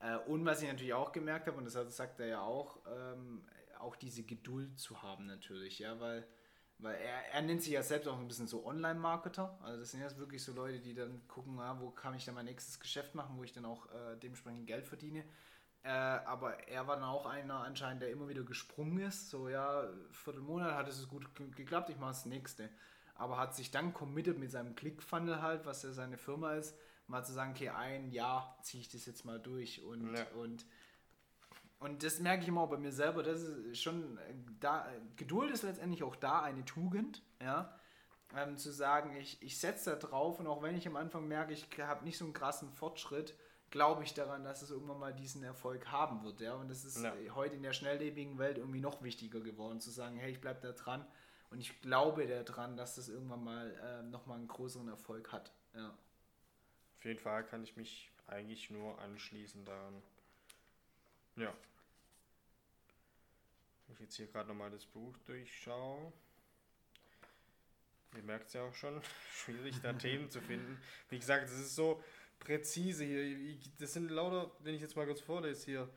Äh, 0.00 0.16
und 0.26 0.44
was 0.44 0.62
ich 0.62 0.68
natürlich 0.68 0.94
auch 0.94 1.12
gemerkt 1.12 1.46
habe, 1.46 1.58
und 1.58 1.64
das 1.64 1.74
sagt 1.96 2.20
er 2.20 2.26
ja 2.26 2.40
auch, 2.40 2.80
ähm, 2.86 3.44
auch 3.78 3.96
diese 3.96 4.22
Geduld 4.24 4.78
zu 4.78 5.02
haben 5.02 5.26
natürlich, 5.26 5.78
ja, 5.78 5.98
weil 6.00 6.26
Weil 6.78 6.96
er, 6.96 7.34
er 7.34 7.42
nennt 7.42 7.62
sich 7.62 7.74
ja 7.74 7.82
selbst 7.82 8.08
auch 8.08 8.18
ein 8.18 8.26
bisschen 8.26 8.48
so 8.48 8.66
Online-Marketer. 8.66 9.56
Also 9.62 9.78
das 9.78 9.92
sind 9.92 10.00
jetzt 10.00 10.18
wirklich 10.18 10.42
so 10.42 10.52
Leute, 10.52 10.80
die 10.80 10.94
dann 10.94 11.28
gucken, 11.28 11.60
ah, 11.60 11.78
wo 11.78 11.90
kann 11.90 12.14
ich 12.14 12.24
dann 12.24 12.34
mein 12.34 12.46
nächstes 12.46 12.80
Geschäft 12.80 13.14
machen, 13.14 13.36
wo 13.36 13.44
ich 13.44 13.52
dann 13.52 13.64
auch 13.64 13.86
äh, 13.92 14.16
dementsprechend 14.20 14.66
Geld 14.66 14.88
verdiene. 14.88 15.22
Äh, 15.84 15.88
aber 15.88 16.68
er 16.68 16.86
war 16.86 16.96
dann 16.96 17.04
auch 17.04 17.26
einer 17.26 17.64
anscheinend, 17.64 18.02
der 18.02 18.10
immer 18.10 18.28
wieder 18.28 18.44
gesprungen 18.44 18.98
ist. 18.98 19.30
So, 19.30 19.48
ja, 19.48 19.88
Viertelmonat 20.12 20.74
hat 20.74 20.88
es 20.88 21.08
gut 21.08 21.28
geklappt, 21.56 21.90
ich 21.90 21.98
mache 21.98 22.12
das 22.12 22.26
nächste. 22.26 22.70
Aber 23.14 23.36
hat 23.36 23.54
sich 23.54 23.70
dann 23.70 23.92
committed 23.92 24.38
mit 24.38 24.50
seinem 24.50 24.74
Click-Funnel 24.74 25.42
halt, 25.42 25.66
was 25.66 25.82
ja 25.82 25.92
seine 25.92 26.18
Firma 26.18 26.54
ist, 26.54 26.76
mal 27.08 27.24
zu 27.24 27.32
sagen, 27.32 27.52
okay, 27.52 27.70
ein 27.70 28.10
Jahr 28.10 28.58
ziehe 28.62 28.80
ich 28.80 28.88
das 28.88 29.06
jetzt 29.06 29.24
mal 29.24 29.40
durch 29.40 29.82
und, 29.84 30.14
ja. 30.14 30.24
und 30.36 30.64
und 31.82 32.04
das 32.04 32.20
merke 32.20 32.42
ich 32.42 32.48
immer 32.48 32.60
auch 32.60 32.70
bei 32.70 32.76
mir 32.78 32.92
selber, 32.92 33.24
das 33.24 33.42
ist 33.42 33.82
schon 33.82 34.16
da, 34.60 34.86
Geduld 35.16 35.50
ist 35.50 35.64
letztendlich 35.64 36.04
auch 36.04 36.14
da 36.14 36.40
eine 36.40 36.64
Tugend, 36.64 37.22
ja. 37.40 37.76
Ähm, 38.36 38.56
zu 38.56 38.70
sagen, 38.70 39.16
ich, 39.16 39.42
ich 39.42 39.58
setze 39.58 39.90
da 39.90 39.96
drauf 39.96 40.38
und 40.38 40.46
auch 40.46 40.62
wenn 40.62 40.76
ich 40.76 40.86
am 40.86 40.94
Anfang 40.94 41.26
merke, 41.26 41.52
ich 41.52 41.66
habe 41.80 42.04
nicht 42.04 42.16
so 42.16 42.24
einen 42.24 42.32
krassen 42.32 42.70
Fortschritt, 42.70 43.36
glaube 43.72 44.04
ich 44.04 44.14
daran, 44.14 44.44
dass 44.44 44.62
es 44.62 44.70
irgendwann 44.70 45.00
mal 45.00 45.12
diesen 45.12 45.42
Erfolg 45.42 45.90
haben 45.90 46.22
wird, 46.22 46.40
ja. 46.40 46.54
Und 46.54 46.70
das 46.70 46.84
ist 46.84 47.02
ja. 47.02 47.12
heute 47.34 47.56
in 47.56 47.62
der 47.62 47.72
schnelllebigen 47.72 48.38
Welt 48.38 48.58
irgendwie 48.58 48.80
noch 48.80 49.02
wichtiger 49.02 49.40
geworden, 49.40 49.80
zu 49.80 49.90
sagen, 49.90 50.16
hey, 50.18 50.30
ich 50.30 50.40
bleibe 50.40 50.60
da 50.60 50.72
dran 50.72 51.04
und 51.50 51.58
ich 51.58 51.80
glaube 51.80 52.26
daran, 52.26 52.76
dass 52.76 52.94
das 52.94 53.08
irgendwann 53.08 53.42
mal 53.42 53.74
äh, 53.82 54.02
nochmal 54.04 54.38
einen 54.38 54.46
größeren 54.46 54.88
Erfolg 54.88 55.32
hat, 55.32 55.52
ja. 55.74 55.92
Auf 56.98 57.04
jeden 57.04 57.18
Fall 57.18 57.44
kann 57.44 57.64
ich 57.64 57.76
mich 57.76 58.12
eigentlich 58.28 58.70
nur 58.70 58.96
anschließen 59.00 59.64
daran. 59.64 60.00
Ja. 61.34 61.52
Wenn 63.86 63.94
ich 63.94 64.00
jetzt 64.00 64.14
hier 64.14 64.28
gerade 64.28 64.48
nochmal 64.48 64.70
das 64.70 64.86
Buch 64.86 65.16
durchschaue. 65.26 66.12
Ihr 68.14 68.22
merkt 68.22 68.46
es 68.46 68.52
ja 68.52 68.62
auch 68.62 68.74
schon, 68.74 69.02
schwierig 69.34 69.80
da 69.82 69.94
Themen 69.94 70.30
zu 70.30 70.40
finden. 70.40 70.80
Wie 71.08 71.18
gesagt, 71.18 71.46
es 71.46 71.58
ist 71.58 71.74
so 71.74 72.00
präzise 72.42 73.04
hier. 73.04 73.56
Das 73.78 73.92
sind 73.92 74.10
lauter, 74.10 74.50
wenn 74.60 74.74
ich 74.74 74.80
jetzt 74.80 74.96
mal 74.96 75.06
kurz 75.06 75.20
vorlese 75.20 75.64
hier, 75.64 75.88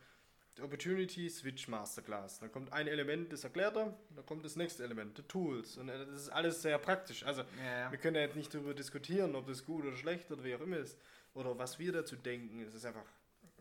Opportunity 0.61 1.29
Switch 1.29 1.67
Masterclass. 1.67 2.39
Da 2.39 2.47
kommt 2.47 2.71
ein 2.71 2.87
Element, 2.87 3.33
das 3.33 3.43
erklärt 3.43 3.75
er, 3.75 3.97
da 4.15 4.21
kommt 4.21 4.45
das 4.45 4.55
nächste 4.55 4.83
Element, 4.83 5.17
die 5.17 5.23
Tools. 5.23 5.77
Und 5.77 5.89
äh, 5.89 6.05
das 6.05 6.21
ist 6.21 6.29
alles 6.29 6.61
sehr 6.61 6.77
praktisch. 6.77 7.23
Also 7.23 7.41
ja, 7.57 7.79
ja. 7.79 7.91
wir 7.91 7.97
können 7.97 8.15
ja 8.15 8.21
jetzt 8.21 8.35
nicht 8.35 8.53
darüber 8.53 8.73
diskutieren, 8.73 9.35
ob 9.35 9.47
das 9.47 9.65
gut 9.65 9.83
oder 9.83 9.97
schlecht 9.97 10.31
oder 10.31 10.43
wie 10.43 10.55
auch 10.55 10.61
immer 10.61 10.77
ist. 10.77 10.97
Oder 11.33 11.57
was 11.57 11.77
wir 11.77 11.91
dazu 11.91 12.15
denken. 12.15 12.61
Es 12.61 12.73
ist 12.73 12.85
einfach 12.85 13.05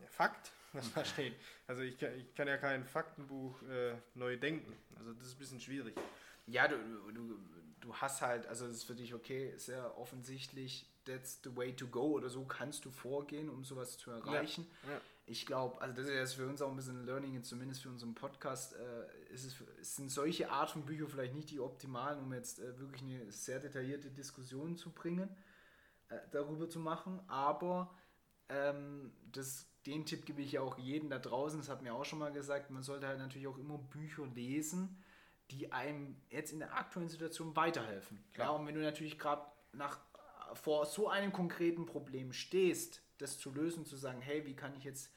Fakt, 0.09 0.53
was 0.73 0.93
da 0.93 1.05
steht. 1.05 1.35
Also 1.67 1.83
ich 1.83 1.99
kann, 1.99 2.17
ich 2.17 2.35
kann 2.35 2.47
ja 2.47 2.57
kein 2.57 2.85
Faktenbuch 2.85 3.61
äh, 3.63 3.95
neu 4.15 4.37
denken. 4.37 4.73
Also 4.97 5.13
das 5.15 5.27
ist 5.27 5.35
ein 5.35 5.39
bisschen 5.39 5.61
schwierig. 5.61 5.95
Ja, 6.47 6.69
du, 6.69 6.77
du, 7.13 7.39
du 7.81 7.95
hast 7.95 8.23
halt, 8.23 8.47
also 8.47 8.67
es 8.67 8.77
ist 8.77 8.85
für 8.85 8.95
dich 8.95 9.15
okay, 9.15 9.55
sehr 9.57 9.97
offensichtlich, 9.99 10.91
that's 11.05 11.41
the 11.45 11.55
way 11.57 11.75
to 11.75 11.87
go 11.87 12.13
oder 12.13 12.29
so 12.29 12.45
kannst 12.45 12.85
du 12.85 12.91
vorgehen, 12.91 13.49
um 13.49 13.65
sowas 13.65 13.99
zu 13.99 14.11
erreichen. 14.11 14.67
Ja, 14.85 14.93
ja. 14.93 15.01
Ich 15.27 15.47
glaube, 15.47 15.81
also 15.81 15.95
das 15.95 16.07
ist 16.07 16.13
jetzt 16.13 16.35
für 16.35 16.47
uns 16.47 16.61
auch 16.61 16.71
ein 16.71 16.77
bisschen 16.77 17.07
Learning, 17.07 17.43
zumindest 17.43 17.83
für 17.83 17.89
unseren 17.89 18.15
Podcast, 18.15 18.75
äh, 18.75 19.33
ist 19.33 19.45
es, 19.45 19.57
es, 19.81 19.97
sind 19.97 20.11
solche 20.11 20.51
Art 20.51 20.71
von 20.71 20.85
Büchern 20.85 21.09
vielleicht 21.09 21.35
nicht 21.35 21.51
die 21.51 21.61
optimalen, 21.61 22.23
um 22.23 22.33
jetzt 22.35 22.61
äh, 22.61 22.79
wirklich 22.79 23.03
eine 23.03 23.33
sehr 23.33 23.59
detaillierte 23.59 24.11
Diskussion 24.11 24.77
zu 24.77 24.91
bringen, 24.91 25.35
äh, 26.11 26.19
darüber 26.31 26.69
zu 26.69 26.79
machen, 26.79 27.21
aber 27.27 27.95
ähm, 28.51 29.13
das 29.33 29.67
den 29.87 30.07
Tipp 30.07 30.25
gebe 30.25 30.41
ich 30.41 30.53
ja 30.53 30.63
auch 30.63 30.79
jedem 30.79 31.11
da 31.11 31.19
draußen, 31.19 31.59
das 31.59 31.69
hat 31.69 31.83
mir 31.83 31.95
auch 31.95 32.05
schon 32.05 32.19
mal 32.19 32.33
gesagt, 32.33 32.71
man 32.71 32.83
sollte 32.83 33.07
halt 33.07 33.19
natürlich 33.19 33.47
auch 33.47 33.59
immer 33.59 33.79
Bücher 33.79 34.27
lesen, 34.27 34.97
die 35.51 35.73
einem 35.73 36.17
jetzt 36.31 36.53
in 36.53 36.59
der 36.59 36.75
aktuellen 36.75 37.09
Situation 37.09 37.55
weiterhelfen. 37.57 38.23
Klar, 38.33 38.49
ja, 38.49 38.53
und 38.53 38.67
wenn 38.67 38.75
du 38.75 38.81
natürlich 38.81 39.19
gerade 39.19 39.45
nach 39.73 40.01
vor 40.55 40.87
so 40.87 41.09
einem 41.09 41.33
konkreten 41.33 41.87
Problem 41.87 42.33
stehst, 42.33 43.03
das 43.19 43.39
zu 43.39 43.51
lösen, 43.51 43.85
zu 43.85 43.97
sagen, 43.97 44.21
hey, 44.21 44.47
wie 44.47 44.55
kann 44.55 44.75
ich 44.77 44.85
jetzt 44.85 45.11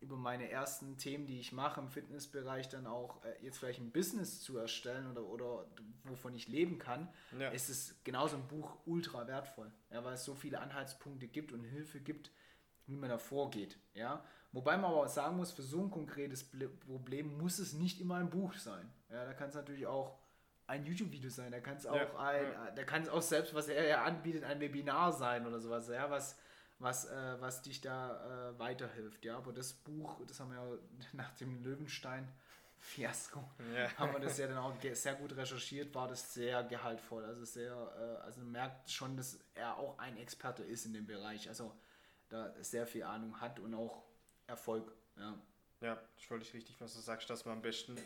über 0.00 0.16
meine 0.16 0.50
ersten 0.50 0.98
Themen, 0.98 1.26
die 1.26 1.40
ich 1.40 1.52
mache 1.52 1.80
im 1.80 1.88
Fitnessbereich, 1.88 2.68
dann 2.68 2.86
auch 2.86 3.24
äh, 3.24 3.42
jetzt 3.42 3.58
vielleicht 3.58 3.80
ein 3.80 3.90
Business 3.90 4.40
zu 4.42 4.58
erstellen 4.58 5.10
oder, 5.10 5.24
oder 5.24 5.66
wovon 6.04 6.34
ich 6.34 6.46
leben 6.46 6.78
kann, 6.78 7.08
ja. 7.38 7.48
ist 7.48 7.70
es 7.70 7.96
genauso 8.04 8.36
ein 8.36 8.46
Buch 8.46 8.76
ultra 8.84 9.26
wertvoll, 9.26 9.72
ja, 9.90 10.04
weil 10.04 10.14
es 10.14 10.24
so 10.24 10.34
viele 10.34 10.60
Anhaltspunkte 10.60 11.26
gibt 11.26 11.52
und 11.52 11.64
Hilfe 11.64 12.00
gibt, 12.00 12.30
wie 12.86 12.96
man 12.96 13.08
da 13.08 13.18
vorgeht. 13.18 13.78
Ja? 13.94 14.24
Wobei 14.52 14.76
man 14.76 14.90
aber 14.90 15.04
auch 15.04 15.08
sagen 15.08 15.36
muss, 15.36 15.52
für 15.52 15.62
so 15.62 15.82
ein 15.82 15.90
konkretes 15.90 16.48
Problem 16.86 17.38
muss 17.38 17.58
es 17.58 17.72
nicht 17.72 18.00
immer 18.00 18.16
ein 18.16 18.30
Buch 18.30 18.54
sein. 18.54 18.88
Ja, 19.14 19.24
da 19.24 19.32
kann 19.32 19.48
es 19.48 19.54
natürlich 19.54 19.86
auch 19.86 20.18
ein 20.66 20.84
YouTube-Video 20.84 21.30
sein, 21.30 21.52
da 21.52 21.60
kann 21.60 21.76
es 21.76 21.86
auch 21.86 21.94
ja, 21.94 22.18
ein, 22.18 22.52
ja. 22.52 22.70
da 22.72 22.84
kann 22.84 23.02
es 23.02 23.08
auch 23.08 23.22
selbst, 23.22 23.54
was 23.54 23.68
er 23.68 23.86
ja 23.86 24.04
anbietet, 24.04 24.42
ein 24.44 24.58
Webinar 24.60 25.12
sein 25.12 25.46
oder 25.46 25.60
sowas, 25.60 25.88
ja, 25.88 26.10
was, 26.10 26.36
was, 26.80 27.04
äh, 27.06 27.40
was 27.40 27.62
dich 27.62 27.80
da 27.80 28.50
äh, 28.50 28.58
weiterhilft. 28.58 29.24
Ja, 29.24 29.36
aber 29.36 29.52
das 29.52 29.72
Buch, 29.72 30.20
das 30.26 30.40
haben 30.40 30.50
wir 30.50 30.56
ja 30.56 30.78
nach 31.12 31.30
dem 31.36 31.62
Löwenstein 31.62 32.26
Fiasko, 32.78 33.42
ja. 33.74 33.88
haben 33.98 34.12
wir 34.12 34.20
das 34.20 34.36
ja 34.38 34.48
dann 34.48 34.58
auch 34.58 34.74
sehr 34.92 35.14
gut 35.14 35.36
recherchiert, 35.36 35.94
war 35.94 36.08
das 36.08 36.34
sehr 36.34 36.64
gehaltvoll. 36.64 37.24
Also 37.24 37.44
sehr, 37.44 37.72
äh, 37.72 38.24
also 38.24 38.40
man 38.40 38.50
merkt 38.50 38.90
schon, 38.90 39.16
dass 39.16 39.38
er 39.54 39.76
auch 39.76 39.96
ein 39.98 40.16
Experte 40.16 40.64
ist 40.64 40.86
in 40.86 40.92
dem 40.92 41.06
Bereich. 41.06 41.48
Also 41.48 41.72
da 42.30 42.52
sehr 42.62 42.86
viel 42.86 43.04
Ahnung 43.04 43.40
hat 43.40 43.60
und 43.60 43.74
auch 43.74 44.02
Erfolg. 44.48 44.92
Ja, 45.16 45.38
ja 45.80 46.00
ist 46.16 46.24
völlig 46.24 46.52
richtig, 46.52 46.80
was 46.80 46.94
du 46.94 47.00
sagst, 47.00 47.30
dass 47.30 47.44
man 47.44 47.54
am 47.56 47.62
besten 47.62 47.96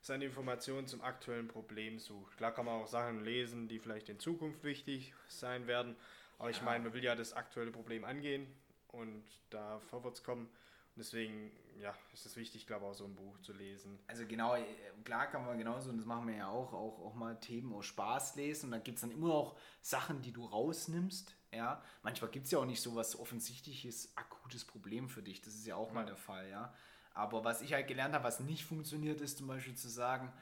seine 0.00 0.24
Informationen 0.24 0.86
zum 0.86 1.02
aktuellen 1.02 1.48
Problem 1.48 1.98
sucht. 1.98 2.36
Klar 2.36 2.52
kann 2.52 2.66
man 2.66 2.80
auch 2.80 2.86
Sachen 2.86 3.24
lesen, 3.24 3.68
die 3.68 3.78
vielleicht 3.78 4.08
in 4.08 4.18
Zukunft 4.18 4.64
wichtig 4.64 5.14
sein 5.28 5.66
werden, 5.66 5.96
aber 6.38 6.50
ich 6.50 6.58
ja. 6.58 6.62
meine, 6.64 6.84
man 6.84 6.94
will 6.94 7.04
ja 7.04 7.14
das 7.14 7.32
aktuelle 7.32 7.70
Problem 7.70 8.04
angehen 8.04 8.46
und 8.88 9.24
da 9.50 9.80
vorwärts 9.80 10.22
kommen. 10.22 10.46
Und 10.46 10.98
deswegen, 10.98 11.52
ja, 11.78 11.94
ist 12.12 12.26
es 12.26 12.36
wichtig, 12.36 12.66
glaube 12.66 12.84
ich, 12.84 12.90
auch 12.90 12.94
so 12.94 13.04
ein 13.04 13.14
Buch 13.14 13.38
zu 13.40 13.52
lesen. 13.52 13.98
Also 14.08 14.26
genau, 14.26 14.56
äh, 14.56 14.64
klar 15.04 15.28
kann 15.28 15.46
man 15.46 15.56
genauso, 15.56 15.90
und 15.90 15.98
das 15.98 16.06
machen 16.06 16.26
wir 16.26 16.36
ja 16.36 16.48
auch, 16.48 16.72
auch, 16.72 16.98
auch 16.98 17.14
mal 17.14 17.38
Themen 17.38 17.72
aus 17.72 17.86
Spaß 17.86 18.34
lesen. 18.36 18.66
Und 18.66 18.72
da 18.72 18.78
gibt 18.78 18.96
es 18.96 19.02
dann 19.02 19.12
immer 19.12 19.32
auch 19.32 19.56
Sachen, 19.80 20.20
die 20.22 20.32
du 20.32 20.44
rausnimmst, 20.44 21.36
ja, 21.52 21.82
manchmal 22.02 22.30
gibt 22.30 22.46
es 22.46 22.52
ja 22.52 22.58
auch 22.58 22.64
nicht 22.64 22.80
so 22.80 22.94
was 22.94 23.18
offensichtliches, 23.18 24.16
akutes 24.16 24.64
Problem 24.64 25.08
für 25.08 25.22
dich. 25.22 25.40
Das 25.40 25.54
ist 25.54 25.66
ja 25.66 25.76
auch 25.76 25.88
ja. 25.88 25.94
mal 25.94 26.06
der 26.06 26.16
Fall, 26.16 26.48
ja. 26.48 26.72
Aber 27.14 27.44
was 27.44 27.60
ich 27.60 27.72
halt 27.72 27.88
gelernt 27.88 28.14
habe, 28.14 28.24
was 28.24 28.40
nicht 28.40 28.64
funktioniert, 28.64 29.20
ist 29.20 29.38
zum 29.38 29.46
Beispiel 29.46 29.74
zu 29.74 29.88
sagen, 29.88 30.32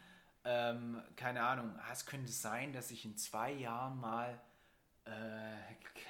ähm, 0.44 1.02
keine 1.16 1.42
Ahnung, 1.42 1.74
ah, 1.78 1.92
es 1.92 2.06
könnte 2.06 2.30
sein, 2.30 2.72
dass 2.72 2.90
ich 2.90 3.04
in 3.04 3.16
zwei 3.16 3.52
Jahren 3.52 3.98
mal, 4.00 4.40
äh, 5.04 5.10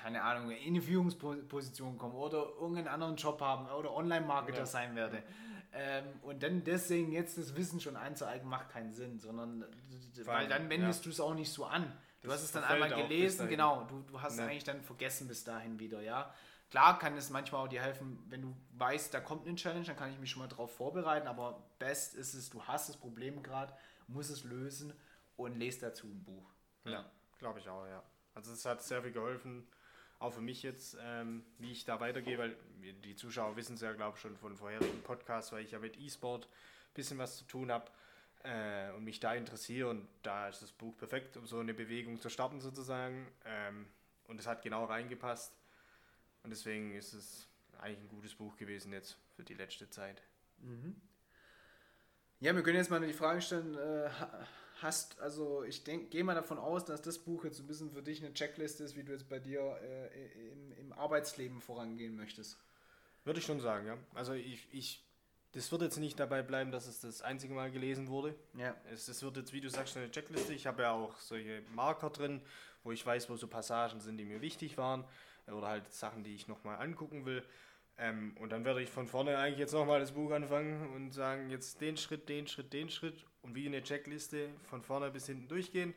keine 0.02 0.22
Ahnung, 0.22 0.50
in 0.50 0.74
eine 0.74 0.82
Führungsposition 0.82 1.96
komme 1.98 2.14
oder 2.14 2.48
irgendeinen 2.60 2.88
anderen 2.88 3.16
Job 3.16 3.40
haben 3.40 3.68
oder 3.68 3.94
Online-Marketer 3.94 4.58
ja. 4.58 4.66
sein 4.66 4.94
werde. 4.96 5.22
Ähm, 5.72 6.04
und 6.22 6.42
dann 6.42 6.64
deswegen 6.64 7.12
jetzt 7.12 7.36
das 7.38 7.56
Wissen 7.56 7.80
schon 7.80 7.96
einzueignen, 7.96 8.48
macht 8.48 8.70
keinen 8.70 8.92
Sinn, 8.92 9.18
sondern 9.18 9.64
weil 10.24 10.48
dann 10.48 10.68
wendest 10.70 11.00
ja. 11.00 11.04
du 11.04 11.10
es 11.10 11.20
auch 11.20 11.34
nicht 11.34 11.52
so 11.52 11.64
an. 11.66 11.92
Du 12.20 12.32
hast 12.32 12.42
es 12.42 12.52
dann 12.52 12.64
einmal 12.64 12.88
gelesen, 12.88 13.48
genau. 13.48 13.84
Du, 13.84 14.02
du 14.02 14.20
hast 14.20 14.38
ja. 14.38 14.46
eigentlich 14.46 14.64
dann 14.64 14.82
vergessen 14.82 15.28
bis 15.28 15.44
dahin 15.44 15.78
wieder, 15.78 16.00
ja. 16.00 16.32
Klar 16.70 16.98
kann 16.98 17.16
es 17.16 17.30
manchmal 17.30 17.64
auch 17.64 17.68
dir 17.68 17.82
helfen, 17.82 18.22
wenn 18.28 18.42
du 18.42 18.56
weißt, 18.72 19.14
da 19.14 19.20
kommt 19.20 19.46
eine 19.46 19.56
Challenge, 19.56 19.86
dann 19.86 19.96
kann 19.96 20.12
ich 20.12 20.18
mich 20.18 20.30
schon 20.30 20.40
mal 20.40 20.48
darauf 20.48 20.74
vorbereiten, 20.74 21.26
aber 21.26 21.62
best 21.78 22.14
ist 22.14 22.34
es, 22.34 22.50
du 22.50 22.62
hast 22.64 22.88
das 22.88 22.96
Problem 22.96 23.42
gerade, 23.42 23.72
musst 24.06 24.30
es 24.30 24.44
lösen 24.44 24.92
und 25.36 25.56
lest 25.56 25.82
dazu 25.82 26.06
ein 26.06 26.22
Buch. 26.24 26.50
Ja, 26.84 26.90
ja. 26.90 27.10
glaube 27.38 27.58
ich 27.60 27.68
auch, 27.68 27.86
ja. 27.86 28.02
Also 28.34 28.52
es 28.52 28.64
hat 28.66 28.82
sehr 28.82 29.02
viel 29.02 29.12
geholfen, 29.12 29.66
auch 30.18 30.32
für 30.32 30.40
mich 30.40 30.62
jetzt, 30.62 30.96
ähm, 31.00 31.44
wie 31.58 31.72
ich 31.72 31.84
da 31.84 32.00
weitergehe, 32.00 32.38
weil 32.38 32.56
die 33.04 33.16
Zuschauer 33.16 33.56
wissen 33.56 33.74
es 33.74 33.80
ja, 33.80 33.92
glaube 33.92 34.16
ich, 34.16 34.20
schon 34.20 34.36
von 34.36 34.56
vorherigen 34.56 35.02
Podcasts, 35.02 35.52
weil 35.52 35.64
ich 35.64 35.70
ja 35.70 35.78
mit 35.78 35.96
E-Sport 35.96 36.46
ein 36.46 36.94
bisschen 36.94 37.18
was 37.18 37.38
zu 37.38 37.44
tun 37.44 37.70
habe 37.70 37.90
äh, 38.42 38.90
und 38.92 39.04
mich 39.04 39.20
da 39.20 39.34
interessiere. 39.34 39.88
Und 39.88 40.08
da 40.22 40.48
ist 40.48 40.60
das 40.60 40.72
Buch 40.72 40.96
perfekt, 40.96 41.36
um 41.36 41.46
so 41.46 41.60
eine 41.60 41.72
Bewegung 41.72 42.20
zu 42.20 42.28
starten 42.30 42.60
sozusagen. 42.60 43.26
Ähm, 43.44 43.86
und 44.26 44.40
es 44.40 44.46
hat 44.46 44.62
genau 44.62 44.84
reingepasst. 44.84 45.57
Und 46.42 46.50
deswegen 46.50 46.94
ist 46.94 47.12
es 47.12 47.46
eigentlich 47.78 48.00
ein 48.00 48.08
gutes 48.08 48.34
Buch 48.34 48.56
gewesen 48.56 48.92
jetzt 48.92 49.16
für 49.36 49.42
die 49.42 49.54
letzte 49.54 49.88
Zeit. 49.90 50.22
Mhm. 50.58 50.96
Ja, 52.40 52.54
wir 52.54 52.62
können 52.62 52.76
jetzt 52.76 52.90
mal 52.90 53.00
die 53.00 53.12
Frage 53.12 53.42
stellen, 53.42 53.74
äh, 53.76 54.08
hast, 54.80 55.18
also 55.20 55.64
ich 55.64 55.84
gehe 55.84 56.24
mal 56.24 56.34
davon 56.34 56.58
aus, 56.58 56.84
dass 56.84 57.02
das 57.02 57.18
Buch 57.18 57.44
jetzt 57.44 57.58
ein 57.58 57.66
bisschen 57.66 57.90
für 57.90 58.02
dich 58.02 58.22
eine 58.22 58.32
Checkliste 58.32 58.84
ist, 58.84 58.96
wie 58.96 59.02
du 59.02 59.12
jetzt 59.12 59.28
bei 59.28 59.38
dir 59.40 59.60
äh, 59.82 60.50
im, 60.52 60.72
im 60.72 60.92
Arbeitsleben 60.92 61.60
vorangehen 61.60 62.16
möchtest. 62.16 62.58
Würde 63.24 63.40
ich 63.40 63.46
schon 63.46 63.60
sagen, 63.60 63.86
ja. 63.86 63.98
Also 64.14 64.32
ich, 64.34 64.68
ich 64.72 65.04
das 65.52 65.72
wird 65.72 65.82
jetzt 65.82 65.96
nicht 65.96 66.20
dabei 66.20 66.42
bleiben, 66.42 66.70
dass 66.70 66.86
es 66.86 67.00
das 67.00 67.22
einzige 67.22 67.54
Mal 67.54 67.70
gelesen 67.70 68.08
wurde. 68.08 68.34
Ja. 68.54 68.76
Es, 68.92 69.08
es 69.08 69.22
wird 69.22 69.36
jetzt, 69.38 69.52
wie 69.52 69.60
du 69.60 69.70
sagst, 69.70 69.96
eine 69.96 70.10
Checkliste. 70.10 70.52
Ich 70.52 70.66
habe 70.66 70.82
ja 70.82 70.92
auch 70.92 71.16
solche 71.18 71.62
Marker 71.74 72.10
drin, 72.10 72.42
wo 72.84 72.92
ich 72.92 73.04
weiß, 73.04 73.30
wo 73.30 73.36
so 73.36 73.48
Passagen 73.48 74.00
sind, 74.00 74.18
die 74.18 74.24
mir 74.24 74.40
wichtig 74.40 74.76
waren. 74.76 75.04
Oder 75.52 75.68
halt 75.68 75.92
Sachen, 75.92 76.24
die 76.24 76.34
ich 76.34 76.48
nochmal 76.48 76.78
angucken 76.78 77.24
will. 77.26 77.42
Ähm, 77.96 78.36
und 78.38 78.50
dann 78.50 78.64
werde 78.64 78.82
ich 78.82 78.90
von 78.90 79.08
vorne 79.08 79.38
eigentlich 79.38 79.58
jetzt 79.58 79.72
nochmal 79.72 80.00
das 80.00 80.12
Buch 80.12 80.30
anfangen 80.30 80.94
und 80.94 81.12
sagen, 81.12 81.50
jetzt 81.50 81.80
den 81.80 81.96
Schritt, 81.96 82.28
den 82.28 82.46
Schritt, 82.46 82.72
den 82.72 82.90
Schritt 82.90 83.24
und 83.42 83.54
wie 83.54 83.66
eine 83.66 83.82
Checkliste 83.82 84.50
von 84.64 84.82
vorne 84.82 85.10
bis 85.10 85.26
hinten 85.26 85.48
durchgehen. 85.48 85.94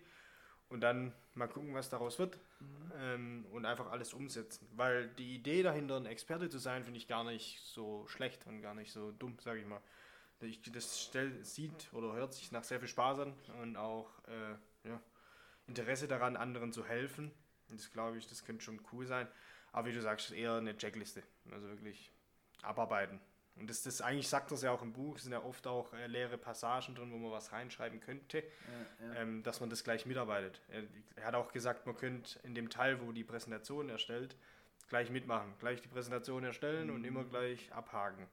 und 0.70 0.82
dann 0.82 1.14
mal 1.36 1.48
gucken, 1.48 1.74
was 1.74 1.90
daraus 1.90 2.18
wird 2.18 2.40
mhm. 2.60 2.92
ähm, 2.98 3.46
und 3.52 3.66
einfach 3.66 3.92
alles 3.92 4.14
umsetzen. 4.14 4.68
Weil 4.76 5.10
die 5.10 5.36
Idee 5.36 5.64
dahinter, 5.64 5.98
ein 5.98 6.06
Experte 6.06 6.50
zu 6.50 6.60
sein, 6.60 6.84
finde 6.84 6.98
ich 6.98 7.08
gar 7.08 7.24
nicht 7.24 7.60
so 7.62 8.08
schlecht 8.08 8.48
und 8.48 8.62
gar 8.62 8.74
nicht 8.74 8.92
so 8.92 9.12
dumm, 9.12 9.38
sage 9.40 9.60
ich 9.60 9.66
mal. 9.66 9.82
Ich, 10.40 10.62
das 10.72 11.04
stell, 11.04 11.44
sieht 11.44 11.94
oder 11.94 12.14
hört 12.14 12.34
sich 12.34 12.52
nach 12.52 12.64
sehr 12.64 12.80
viel 12.80 12.88
Spaß 12.88 13.20
an 13.20 13.34
und 13.62 13.78
auch 13.78 14.10
äh, 14.28 14.90
ja, 14.90 15.00
Interesse 15.68 16.08
daran, 16.08 16.36
anderen 16.36 16.72
zu 16.72 16.84
helfen. 16.86 17.32
Und 17.71 17.79
das 17.79 17.91
glaube 17.91 18.17
ich, 18.17 18.27
das 18.27 18.45
könnte 18.45 18.63
schon 18.63 18.79
cool 18.91 19.05
sein. 19.07 19.27
Aber 19.71 19.88
wie 19.88 19.93
du 19.93 20.01
sagst, 20.01 20.31
eher 20.31 20.55
eine 20.55 20.77
Checkliste. 20.77 21.23
Also 21.51 21.67
wirklich 21.69 22.12
abarbeiten. 22.62 23.19
Und 23.55 23.69
das, 23.69 23.84
das 23.84 24.01
eigentlich 24.01 24.27
sagt 24.27 24.51
das 24.51 24.62
ja 24.62 24.71
auch 24.71 24.81
im 24.81 24.93
Buch, 24.93 25.17
es 25.17 25.23
sind 25.23 25.34
ja 25.34 25.43
oft 25.43 25.67
auch 25.67 25.93
äh, 25.93 26.07
leere 26.07 26.38
Passagen 26.38 26.95
drin, 26.95 27.12
wo 27.12 27.17
man 27.17 27.31
was 27.31 27.51
reinschreiben 27.51 27.99
könnte, 27.99 28.39
ja, 28.39 29.07
ja. 29.07 29.15
Ähm, 29.21 29.43
dass 29.43 29.60
man 29.60 29.69
das 29.69 29.84
gleich 29.84 30.05
mitarbeitet. 30.05 30.62
Er, 30.69 30.84
er, 31.15 31.25
hat 31.25 31.36
auch 31.36 31.51
gesagt, 31.51 31.86
man 31.86 31.95
könnte 31.95 32.39
in 32.43 32.55
dem 32.55 32.69
Teil, 32.69 33.01
wo 33.01 33.12
die 33.12 33.23
Präsentation 33.23 33.89
erstellt, 33.89 34.36
gleich 34.89 35.10
mitmachen. 35.10 35.53
Gleich 35.60 35.81
die 35.81 35.89
Präsentation 35.89 36.43
erstellen 36.43 36.88
mhm. 36.88 36.95
und 36.95 37.03
immer 37.03 37.23
gleich 37.23 37.71
abhaken. 37.73 38.27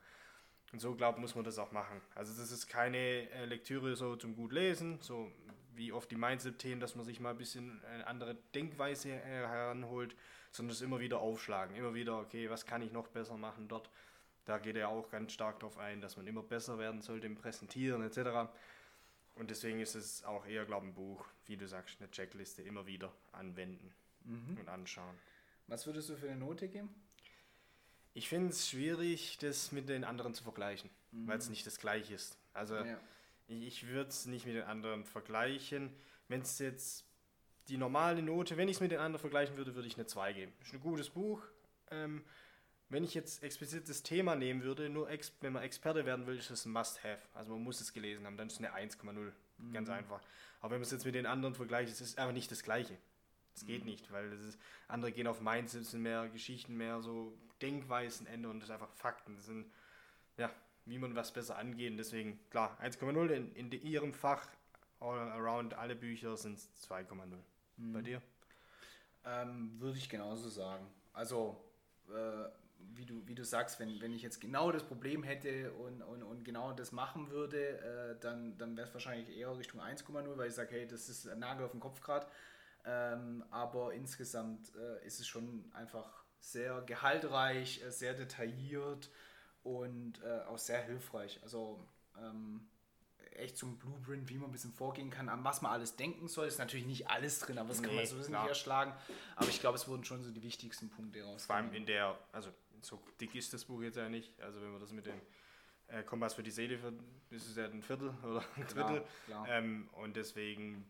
Und 0.72 0.80
so, 0.80 0.94
glaube 0.94 1.18
ich, 1.18 1.22
muss 1.22 1.34
man 1.34 1.44
das 1.44 1.58
auch 1.58 1.72
machen. 1.72 2.00
Also 2.14 2.38
das 2.38 2.52
ist 2.52 2.68
keine 2.68 3.30
äh, 3.30 3.44
Lektüre 3.46 3.96
so 3.96 4.16
zum 4.16 4.36
gut 4.36 4.52
lesen, 4.52 4.98
so 5.00 5.32
wie 5.78 5.92
oft 5.92 6.10
die 6.10 6.16
Mindset-Themen, 6.16 6.80
dass 6.80 6.96
man 6.96 7.06
sich 7.06 7.20
mal 7.20 7.30
ein 7.30 7.38
bisschen 7.38 7.82
eine 7.84 8.06
andere 8.06 8.34
Denkweise 8.54 9.12
heranholt, 9.12 10.14
sondern 10.50 10.72
es 10.72 10.82
immer 10.82 11.00
wieder 11.00 11.20
aufschlagen. 11.20 11.76
Immer 11.76 11.94
wieder, 11.94 12.18
okay, 12.18 12.50
was 12.50 12.66
kann 12.66 12.82
ich 12.82 12.92
noch 12.92 13.08
besser 13.08 13.36
machen 13.36 13.68
dort? 13.68 13.88
Da 14.44 14.58
geht 14.58 14.76
er 14.76 14.88
auch 14.88 15.08
ganz 15.10 15.32
stark 15.32 15.60
darauf 15.60 15.78
ein, 15.78 16.00
dass 16.00 16.16
man 16.16 16.26
immer 16.26 16.42
besser 16.42 16.78
werden 16.78 17.00
sollte 17.00 17.26
im 17.26 17.36
Präsentieren 17.36 18.02
etc. 18.02 18.50
Und 19.36 19.50
deswegen 19.50 19.80
ist 19.80 19.94
es 19.94 20.24
auch 20.24 20.46
eher, 20.46 20.64
glaube 20.64 20.86
ich, 20.86 20.92
ein 20.92 20.94
Buch, 20.94 21.24
wie 21.46 21.56
du 21.56 21.68
sagst, 21.68 22.00
eine 22.00 22.10
Checkliste 22.10 22.62
immer 22.62 22.86
wieder 22.86 23.12
anwenden 23.32 23.94
mhm. 24.24 24.58
und 24.58 24.68
anschauen. 24.68 25.16
Was 25.68 25.86
würdest 25.86 26.08
du 26.08 26.16
für 26.16 26.28
eine 26.28 26.40
Note 26.40 26.68
geben? 26.68 26.88
Ich 28.14 28.28
finde 28.28 28.48
es 28.48 28.68
schwierig, 28.68 29.38
das 29.38 29.70
mit 29.70 29.88
den 29.88 30.02
anderen 30.02 30.34
zu 30.34 30.42
vergleichen, 30.42 30.90
mhm. 31.12 31.28
weil 31.28 31.38
es 31.38 31.50
nicht 31.50 31.66
das 31.66 31.78
gleiche 31.78 32.14
ist. 32.14 32.36
Also 32.52 32.76
ja. 32.76 32.98
Ich 33.48 33.88
würde 33.88 34.10
es 34.10 34.26
nicht 34.26 34.46
mit 34.46 34.54
den 34.54 34.64
anderen 34.64 35.04
vergleichen. 35.04 35.90
Wenn 36.28 36.42
es 36.42 36.58
jetzt 36.58 37.04
die 37.68 37.76
normale 37.76 38.22
Note, 38.22 38.56
wenn 38.56 38.68
ich 38.68 38.76
es 38.76 38.80
mit 38.80 38.90
den 38.90 38.98
anderen 38.98 39.20
vergleichen 39.20 39.56
würde, 39.56 39.74
würde 39.74 39.88
ich 39.88 39.96
eine 39.96 40.06
2 40.06 40.32
geben. 40.32 40.52
Ist 40.62 40.72
ein 40.72 40.80
gutes 40.80 41.10
Buch. 41.10 41.42
Ähm, 41.90 42.24
wenn 42.90 43.04
ich 43.04 43.14
jetzt 43.14 43.42
explizit 43.42 43.88
das 43.88 44.02
Thema 44.02 44.34
nehmen 44.34 44.62
würde, 44.62 44.88
nur 44.88 45.08
wenn 45.40 45.52
man 45.52 45.62
Experte 45.62 46.06
werden 46.06 46.26
will, 46.26 46.38
ist 46.38 46.50
es 46.50 46.64
ein 46.64 46.72
Must-Have. 46.72 47.20
Also 47.34 47.52
man 47.52 47.62
muss 47.62 47.80
es 47.80 47.92
gelesen 47.92 48.24
haben, 48.26 48.36
dann 48.36 48.46
ist 48.46 48.60
es 48.60 48.64
eine 48.64 48.74
1,0. 48.74 49.32
Mhm. 49.58 49.72
Ganz 49.72 49.90
einfach. 49.90 50.20
Aber 50.60 50.72
wenn 50.72 50.78
man 50.78 50.86
es 50.86 50.90
jetzt 50.90 51.04
mit 51.04 51.14
den 51.14 51.26
anderen 51.26 51.54
vergleicht, 51.54 51.90
ist 51.90 52.00
es 52.00 52.16
einfach 52.16 52.32
nicht 52.32 52.50
das 52.50 52.62
Gleiche. 52.62 52.96
Es 53.54 53.66
geht 53.66 53.82
mhm. 53.82 53.90
nicht, 53.90 54.10
weil 54.12 54.30
das 54.30 54.40
ist, 54.40 54.58
andere 54.86 55.12
gehen 55.12 55.26
auf 55.26 55.40
Mindset, 55.40 55.84
sind 55.84 56.02
mehr 56.02 56.28
Geschichten, 56.28 56.76
mehr 56.76 57.02
so 57.02 57.36
Denkweisen 57.60 58.26
Ende 58.26 58.48
und 58.48 58.60
das 58.60 58.68
sind 58.68 58.74
einfach 58.74 58.92
Fakten. 58.94 59.34
Das 59.36 59.46
sind, 59.46 59.70
ja, 60.36 60.50
wie 60.88 60.98
man 60.98 61.14
was 61.14 61.32
besser 61.32 61.56
angeht. 61.56 61.98
Deswegen, 61.98 62.38
klar, 62.50 62.76
1,0 62.82 63.28
in, 63.28 63.52
in 63.54 63.72
ihrem 63.82 64.12
Fach, 64.12 64.48
all 65.00 65.18
around 65.18 65.74
alle 65.74 65.94
Bücher 65.94 66.36
sind 66.36 66.58
2,0. 66.58 67.14
Mhm. 67.76 67.92
Bei 67.92 68.02
dir? 68.02 68.22
Ähm, 69.24 69.78
würde 69.78 69.98
ich 69.98 70.08
genauso 70.08 70.48
sagen. 70.48 70.86
Also, 71.12 71.62
äh, 72.08 72.48
wie, 72.94 73.04
du, 73.04 73.26
wie 73.26 73.34
du 73.34 73.44
sagst, 73.44 73.80
wenn, 73.80 74.00
wenn 74.00 74.12
ich 74.12 74.22
jetzt 74.22 74.40
genau 74.40 74.72
das 74.72 74.84
Problem 74.84 75.22
hätte 75.22 75.72
und, 75.72 76.02
und, 76.02 76.22
und 76.22 76.44
genau 76.44 76.72
das 76.72 76.92
machen 76.92 77.30
würde, 77.30 77.78
äh, 77.78 78.20
dann, 78.20 78.56
dann 78.58 78.76
wäre 78.76 78.86
es 78.86 78.94
wahrscheinlich 78.94 79.36
eher 79.36 79.56
Richtung 79.56 79.80
1,0, 79.80 80.36
weil 80.36 80.48
ich 80.48 80.54
sage, 80.54 80.74
hey, 80.74 80.86
das 80.86 81.08
ist 81.08 81.28
ein 81.28 81.40
Nagel 81.40 81.66
auf 81.66 81.72
den 81.72 81.80
Kopf 81.80 82.00
gerade. 82.00 82.26
Ähm, 82.84 83.44
aber 83.50 83.92
insgesamt 83.92 84.72
äh, 84.76 85.04
ist 85.06 85.20
es 85.20 85.26
schon 85.26 85.70
einfach 85.74 86.24
sehr 86.40 86.80
gehaltreich, 86.82 87.82
äh, 87.82 87.90
sehr 87.90 88.14
detailliert 88.14 89.10
und 89.76 90.22
äh, 90.22 90.40
auch 90.48 90.58
sehr 90.58 90.82
hilfreich. 90.82 91.38
Also 91.42 91.78
ähm, 92.16 92.68
echt 93.38 93.56
zum 93.56 93.78
Blueprint, 93.78 94.28
wie 94.28 94.38
man 94.38 94.50
ein 94.50 94.52
bisschen 94.52 94.72
vorgehen 94.72 95.10
kann, 95.10 95.28
an 95.28 95.44
was 95.44 95.62
man 95.62 95.72
alles 95.72 95.96
denken 95.96 96.28
soll. 96.28 96.46
Ist 96.46 96.58
natürlich 96.58 96.86
nicht 96.86 97.08
alles 97.08 97.40
drin, 97.40 97.58
aber 97.58 97.68
das 97.68 97.80
nee, 97.80 97.86
kann 97.86 97.96
man 97.96 98.06
so 98.06 98.16
nicht 98.16 98.30
erschlagen. 98.30 98.92
Aber 99.36 99.48
ich 99.48 99.60
glaube, 99.60 99.76
es 99.76 99.88
wurden 99.88 100.04
schon 100.04 100.22
so 100.22 100.30
die 100.30 100.42
wichtigsten 100.42 100.90
Punkte 100.90 101.22
raus. 101.22 101.46
Vor 101.46 101.56
allem 101.56 101.72
in 101.72 101.86
der, 101.86 102.18
also 102.32 102.50
so 102.80 103.00
dick 103.20 103.34
ist 103.34 103.52
das 103.52 103.64
Buch 103.64 103.82
jetzt 103.82 103.96
ja 103.96 104.08
nicht. 104.08 104.40
Also 104.40 104.60
wenn 104.60 104.72
man 104.72 104.80
das 104.80 104.92
mit 104.92 105.06
dem 105.06 105.20
äh, 105.88 106.02
Kompass 106.02 106.34
für 106.34 106.42
die 106.42 106.50
Seele, 106.50 106.78
für, 106.78 106.92
ist 107.30 107.48
es 107.48 107.56
ja 107.56 107.66
ein 107.66 107.82
Viertel 107.82 108.14
oder 108.22 108.44
ein 108.56 108.66
Drittel. 108.66 109.04
Klar, 109.26 109.44
klar. 109.44 109.48
Ähm, 109.48 109.88
und 109.92 110.16
deswegen, 110.16 110.88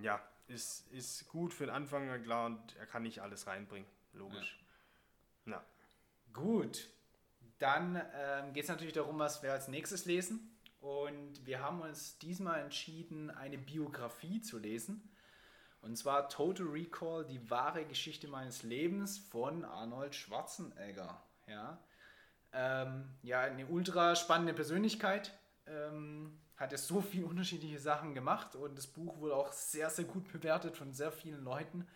ja, 0.00 0.20
ist, 0.48 0.90
ist 0.92 1.28
gut 1.28 1.54
für 1.54 1.66
den 1.66 1.74
Anfang, 1.74 2.22
klar, 2.22 2.46
und 2.46 2.76
er 2.76 2.86
kann 2.86 3.02
nicht 3.02 3.20
alles 3.20 3.46
reinbringen. 3.46 3.88
Logisch. 4.12 4.58
Ja. 5.46 5.52
ja. 5.52 5.64
Gut. 6.32 6.88
Dann 7.64 7.98
ähm, 8.14 8.52
geht 8.52 8.64
es 8.64 8.68
natürlich 8.68 8.92
darum, 8.92 9.18
was 9.18 9.42
wir 9.42 9.50
als 9.50 9.68
nächstes 9.68 10.04
lesen. 10.04 10.54
Und 10.80 11.46
wir 11.46 11.62
haben 11.62 11.80
uns 11.80 12.18
diesmal 12.18 12.60
entschieden, 12.60 13.30
eine 13.30 13.56
Biografie 13.56 14.42
zu 14.42 14.58
lesen. 14.58 15.10
Und 15.80 15.96
zwar 15.96 16.28
Total 16.28 16.66
Recall, 16.66 17.24
die 17.24 17.50
wahre 17.50 17.86
Geschichte 17.86 18.28
meines 18.28 18.64
Lebens 18.64 19.16
von 19.16 19.64
Arnold 19.64 20.14
Schwarzenegger. 20.14 21.22
Ja, 21.46 21.78
ähm, 22.52 23.08
ja 23.22 23.40
eine 23.40 23.64
ultra 23.64 24.14
spannende 24.14 24.52
Persönlichkeit. 24.52 25.32
Ähm, 25.66 26.38
hat 26.58 26.70
ja 26.70 26.76
so 26.76 27.00
viele 27.00 27.24
unterschiedliche 27.24 27.78
Sachen 27.78 28.12
gemacht 28.12 28.56
und 28.56 28.76
das 28.76 28.88
Buch 28.88 29.16
wurde 29.20 29.36
auch 29.36 29.52
sehr, 29.52 29.88
sehr 29.88 30.04
gut 30.04 30.30
bewertet 30.30 30.76
von 30.76 30.92
sehr 30.92 31.12
vielen 31.12 31.42
Leuten, 31.42 31.88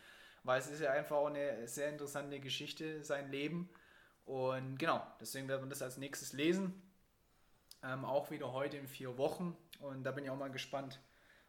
weil 0.44 0.61
es 0.61 0.70
ist 0.70 0.81
ja 0.81 0.92
einfach 0.92 1.16
auch 1.16 1.26
eine 1.26 1.68
sehr 1.68 1.90
interessante 1.90 2.40
Geschichte, 2.40 3.04
sein 3.04 3.31
Leben. 3.31 3.68
Und 4.29 4.79
genau, 4.79 5.03
deswegen 5.19 5.49
werden 5.49 5.64
wir 5.64 5.71
das 5.71 5.81
als 5.81 5.97
nächstes 5.97 6.35
lesen. 6.35 6.83
Ähm, 7.83 8.05
auch 8.05 8.31
wieder 8.31 8.53
heute 8.53 8.77
in 8.77 8.87
vier 8.87 9.17
Wochen. 9.17 9.57
Und 9.81 10.05
da 10.05 10.12
bin 10.12 10.23
ich 10.23 10.31
auch 10.31 10.37
mal 10.37 10.51
gespannt, 10.51 11.01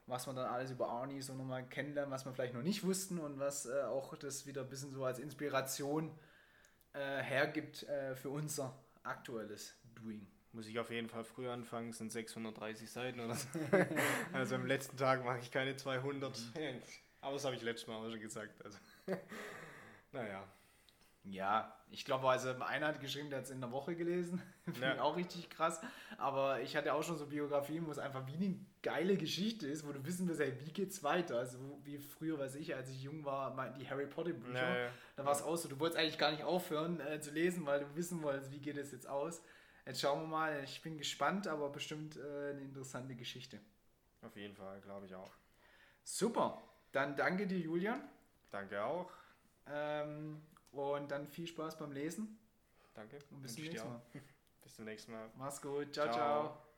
was 0.06 0.28
man 0.28 0.38
dann 0.38 0.46
alles 0.46 0.72
über 0.72 0.88
Arnie 0.88 1.22
so 1.22 1.34
nochmal 1.34 1.68
kennenlernen, 1.68 2.10
was 2.10 2.24
wir 2.24 2.32
vielleicht 2.32 2.54
noch 2.54 2.62
nicht 2.62 2.86
wussten 2.86 3.20
und 3.20 3.38
was 3.38 3.66
äh, 3.66 3.82
auch 3.82 4.16
das 4.16 4.46
wieder 4.46 4.62
ein 4.62 4.70
bisschen 4.70 4.94
so 4.94 5.04
als 5.04 5.20
Inspiration 5.20 6.18
äh, 6.94 7.22
hergibt 7.22 7.84
äh, 7.84 8.16
für 8.16 8.30
unser 8.30 8.74
aktuelles 9.04 9.76
Doing. 9.96 10.26
Muss 10.54 10.66
ich 10.66 10.80
auf 10.80 10.90
jeden 10.90 11.10
Fall 11.10 11.26
früher 11.26 11.52
anfangen, 11.52 11.92
sind 11.92 12.14
630 12.14 12.90
Seiten 12.90 13.20
oder 13.20 13.36
so. 13.36 13.48
also 14.34 14.56
am 14.56 14.66
letzten 14.66 14.96
Tag 14.96 15.26
mache 15.26 15.40
ich 15.40 15.52
keine 15.52 15.76
200. 15.76 16.32
Aber 17.20 17.34
das 17.34 17.44
habe 17.44 17.58
ich 17.58 17.62
letztes 17.62 17.90
Mal 17.90 17.98
auch 17.98 18.10
schon 18.10 18.22
gesagt. 18.22 18.64
Also. 18.64 18.78
naja. 20.14 20.48
Ja, 21.24 21.76
ich 21.92 22.06
glaube, 22.06 22.30
also 22.30 22.50
einer 22.62 22.88
hat 22.88 23.02
geschrieben, 23.02 23.30
der 23.30 23.40
hat 23.40 23.46
es 23.46 23.52
in 23.52 23.60
der 23.60 23.72
Woche 23.72 23.96
gelesen. 23.96 24.42
Finde 24.66 24.82
ja. 24.82 24.94
ich 24.94 25.00
auch 25.00 25.16
richtig 25.16 25.50
krass. 25.50 25.82
Aber 26.18 26.62
ich 26.62 26.76
hatte 26.76 26.94
auch 26.94 27.04
schon 27.04 27.18
so 27.18 27.26
Biografien, 27.26 27.86
wo 27.86 27.92
es 27.92 28.00
einfach 28.00 28.26
wie 28.28 28.36
eine 28.36 28.60
geile 28.82 29.18
Geschichte 29.18 29.68
ist, 29.68 29.86
wo 29.86 29.92
du 29.92 30.06
wissen 30.06 30.28
willst, 30.28 30.42
hey, 30.42 30.54
wie 30.66 30.72
geht's 30.72 31.04
weiter? 31.04 31.38
Also 31.38 31.58
wie 31.84 31.98
früher, 31.98 32.40
weiß 32.40 32.56
ich, 32.56 32.74
als 32.76 32.90
ich 32.90 33.04
jung 33.04 33.26
war, 33.26 33.70
die 33.72 33.90
Harry 33.90 34.08
Potter 34.08 34.34
Bücher. 34.34 34.54
Ja, 34.54 34.80
ja. 34.86 34.90
Da 35.16 35.26
war 35.26 35.34
es 35.34 35.42
auch 35.42 35.56
so, 35.56 35.68
du 35.68 35.80
wolltest 35.80 36.00
eigentlich 36.00 36.18
gar 36.18 36.32
nicht 36.32 36.44
aufhören 36.44 37.00
äh, 37.02 37.20
zu 37.20 37.32
lesen, 37.32 37.66
weil 37.66 37.82
du 37.82 37.96
wissen 37.96 38.24
wolltest, 38.24 38.52
wie 38.52 38.60
geht 38.60 38.78
es 38.78 38.92
jetzt 38.92 39.08
aus. 39.08 39.42
Jetzt 39.86 40.02
schauen 40.02 40.22
wir 40.22 40.28
mal. 40.28 40.64
Ich 40.64 40.82
bin 40.82 40.98
gespannt, 40.98 41.48
aber 41.48 41.70
bestimmt 41.70 42.18
äh, 42.18 42.52
eine 42.52 42.62
interessante 42.62 43.16
Geschichte. 43.16 43.60
Auf 44.22 44.36
jeden 44.36 44.56
Fall, 44.56 44.80
glaube 44.82 45.06
ich 45.06 45.16
auch. 45.16 45.32
Super. 46.04 46.62
Dann 46.92 47.16
danke 47.16 47.48
dir, 47.48 47.60
Julian. 47.60 48.02
Danke 48.52 48.84
auch. 48.84 49.12
Ähm, 49.68 50.42
und 50.72 51.10
dann 51.12 51.28
viel 51.28 51.48
Spaß 51.48 51.78
beim 51.78 51.92
Lesen. 51.92 52.40
Danke. 52.94 53.20
Und 53.32 53.42
bis 53.42 53.56
zum 53.56 53.64
nächsten 53.64 53.90
Mal. 53.90 54.02
bis 54.62 54.76
zum 54.76 54.86
nächsten 54.86 55.12
Mal. 55.12 55.32
Mach's 55.38 55.62
gut. 55.62 55.94
ciao. 55.94 56.06
ciao. 56.06 56.16
ciao. 56.16 56.69